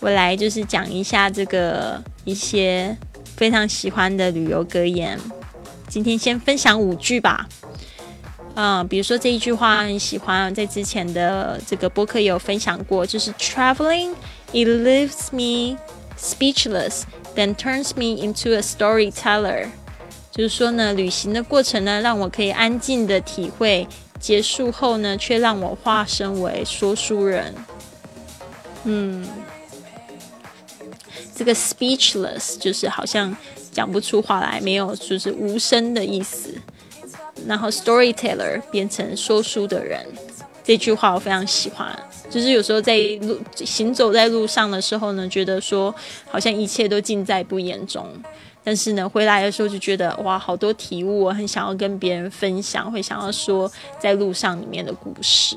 [0.00, 2.96] 我来就是讲一下这个一些
[3.36, 5.16] 非常喜欢的旅游格言。
[5.92, 7.46] 今天先分享五句吧。
[8.54, 14.14] 嗯，比如说这一句话很喜欢，在之前的这个播客有分享过，就是 Traveling
[14.52, 15.78] it leaves me
[16.18, 17.02] speechless,
[17.36, 19.66] then turns me into a storyteller。
[20.30, 23.86] 就是说呢，旅行的过程呢，让我可以安静的体会，
[24.18, 27.54] 结束后呢，却让我化身为说书人。
[28.84, 29.28] 嗯，
[31.36, 33.36] 这个 speechless 就是好像
[33.72, 36.54] 讲不出话来，没有就是无声的意思。
[37.46, 40.06] 然后，storyteller 变成说书的人，
[40.62, 41.88] 这句话我非常喜欢。
[42.30, 45.92] 就是有时候在路行走在路上的时候呢，觉得说
[46.30, 48.06] 好像一切都尽在不言中，
[48.62, 55.56] 但是呢，回来的时候就觉得哇，好多体悟，我很想要跟别人分享，会想要说在路上里面的故事。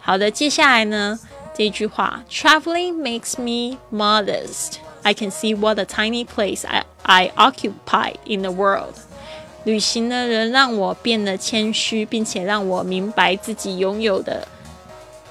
[0.00, 1.18] 好的，接下来呢，
[1.56, 4.74] 这句话，traveling makes me modest.
[5.02, 8.94] I can see what a tiny place I I occupy in the world.
[9.64, 14.46] 旅行的人让我变得谦虚，并且让我明白自己拥有的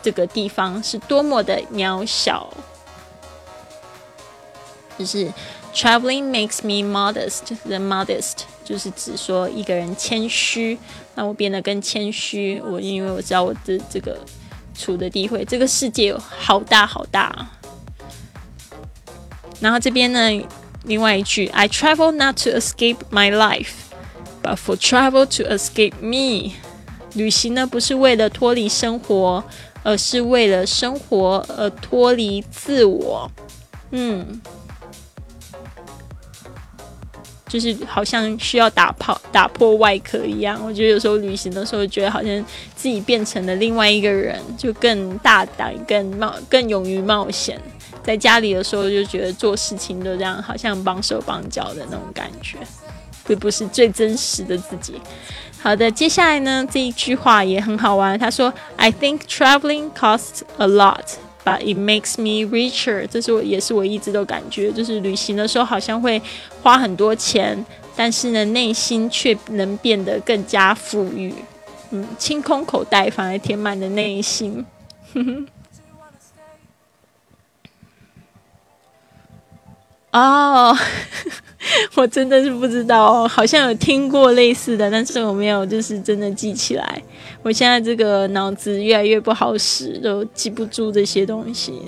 [0.01, 2.51] 这个地方是多么的渺小。
[4.97, 5.31] 就是
[5.73, 10.77] traveling makes me modest，就是 modest，就是指说一个人谦虚，
[11.15, 12.61] 让我变得更谦虚。
[12.65, 14.17] 我因为我知道我的这个
[14.75, 17.47] 处的地位，这个世界有好大好大。
[19.59, 20.19] 然后这边呢，
[20.83, 23.71] 另外一句，I travel not to escape my life
[24.43, 24.57] but。
[24.57, 26.53] For travel to escape me，
[27.13, 29.43] 旅行呢不是为了脱离生活，
[29.83, 33.29] 而是为了生活而脱离自我。
[33.91, 34.41] 嗯，
[37.47, 40.59] 就是好像需要打破打破外壳一样。
[40.63, 42.45] 我觉得有时候旅行的时候，觉得好像
[42.75, 47.59] 自己变成了另外一个人，就更大胆、更冒、更勇于冒险。
[48.07, 52.57] 在家里的时候，就觉得做事情都这样，好像绑手绑脚的那种感觉。
[53.25, 54.93] 会不是最真实的自己。
[55.61, 58.17] 好的，接下来呢，这一句话也很好玩。
[58.17, 61.03] 他说：“I think traveling costs a lot,
[61.43, 66.21] but it makes me richer。”这是我也是我一直都感觉，就是旅行的时候好像会
[66.63, 67.65] 花很多钱，
[67.97, 71.33] 但是呢，内心却能变得更加富裕。
[71.89, 74.65] 嗯，清空口袋反而填满了内心。
[80.11, 80.77] 哦。
[81.95, 87.01] 我真的是不知道，好像有听过类似的，但是我没有就是真的记起来。
[87.41, 91.81] 我现在这个脑子越来越不好使，都记不住这些东西。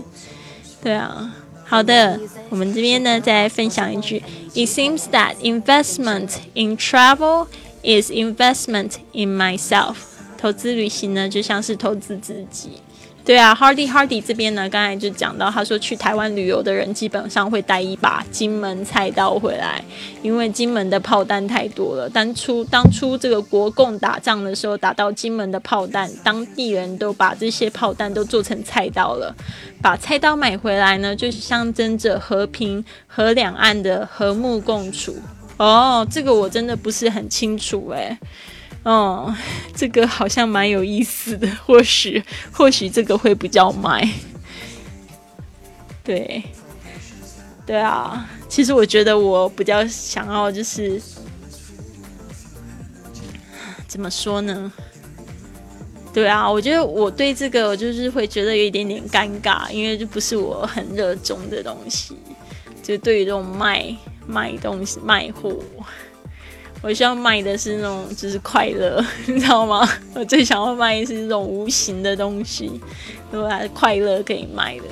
[0.84, 1.34] 对啊，
[1.66, 4.22] 好的，我们这边呢再分享一句
[4.54, 7.48] ：It seems that investment in travel
[7.84, 9.96] is investment in myself。
[10.38, 12.82] 投资旅行呢，就像是投资自己。
[13.30, 19.80] 对啊，Hardy Hardy 这边呢，刚才就讲到，他说去台湾旅游的人基本上会带一把金门菜刀回来，
[20.24, 22.10] 因为金门的炮弹太多了。
[22.10, 29.32] 当初当初这个国共打仗的时候，打到金门的炮弹，当地人都把这些炮弹都做成菜刀了，
[29.80, 35.16] 把菜刀买回来呢，就是象征着和平和两岸的和睦共处。
[35.58, 38.18] 哦，这个我真的不是很清楚诶。
[38.84, 39.36] 哦，
[39.76, 44.08] 这个好像蛮有意思的，或许 或许这个会比较卖。
[46.04, 46.44] 对，
[47.66, 51.00] 对啊，其实我觉得我比较想要就是
[53.88, 54.72] 怎么说呢？
[56.12, 62.16] 对啊，我觉得我对这个就是会觉得有一点点尴尬，因为这不是我很热衷的东西。
[62.82, 65.56] 就对于这种卖卖东西卖货。
[66.82, 69.88] 我需要卖的是那种，就是快乐， 你知道吗？
[70.16, 72.72] 我最想要卖的是这种无形的东西，
[73.30, 73.62] 对吧？
[73.74, 74.86] 快乐可以卖的，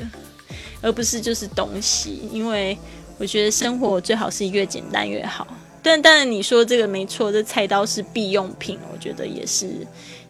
[0.81, 2.27] 而不是就是东西。
[2.31, 2.77] 因为
[3.17, 5.47] 我觉得生活最好是越简单越好。
[5.81, 9.87] 但当然你说这个没错，这菜刀是必用品，我觉得也是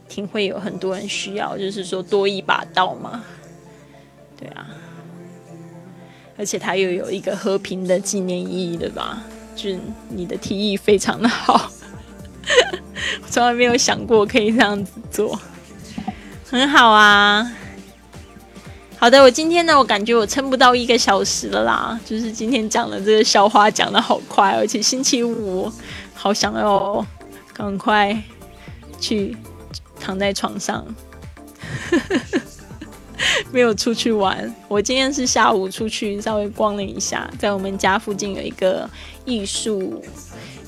[0.08, 3.24] 挺会有很多人需要，就是说多一把刀嘛。
[4.40, 4.68] 对啊，
[6.38, 9.24] 而且它又有一个和平的纪念意义，对吧？
[9.58, 11.72] 俊，你的提议非常的好，
[13.24, 15.38] 我从来没有想过可以这样子做，
[16.50, 17.52] 很好啊。
[19.00, 25.72] 好的，我今天呢，我感觉我撑不到一个小时了啦，就是今天讲的这个笑话讲的好快，而且星期五
[26.14, 27.06] 好想要
[27.54, 28.16] 赶快
[29.00, 29.36] 去
[30.00, 30.86] 躺在床上。
[33.52, 38.90] 没有出去玩，我今天是下午出去稍微逛了一下，在我们家附近有一个
[39.28, 40.04] 艺术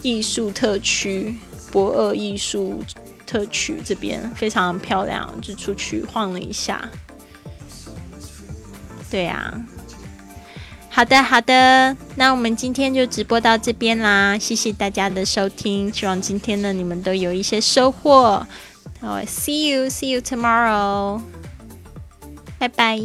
[0.03, 1.36] 艺术特区，
[1.72, 2.84] 博尔艺术
[3.26, 6.88] 特区这边非常漂亮，就出去晃了一下。
[9.10, 9.66] 对呀。
[10.91, 18.45] 好的，好的，那我们今天就直播到这边啦，谢谢大家的收听，希望今天呢你们都有一些收获。
[18.99, 21.22] 好，see you，see you tomorrow，
[22.57, 22.99] 拜拜。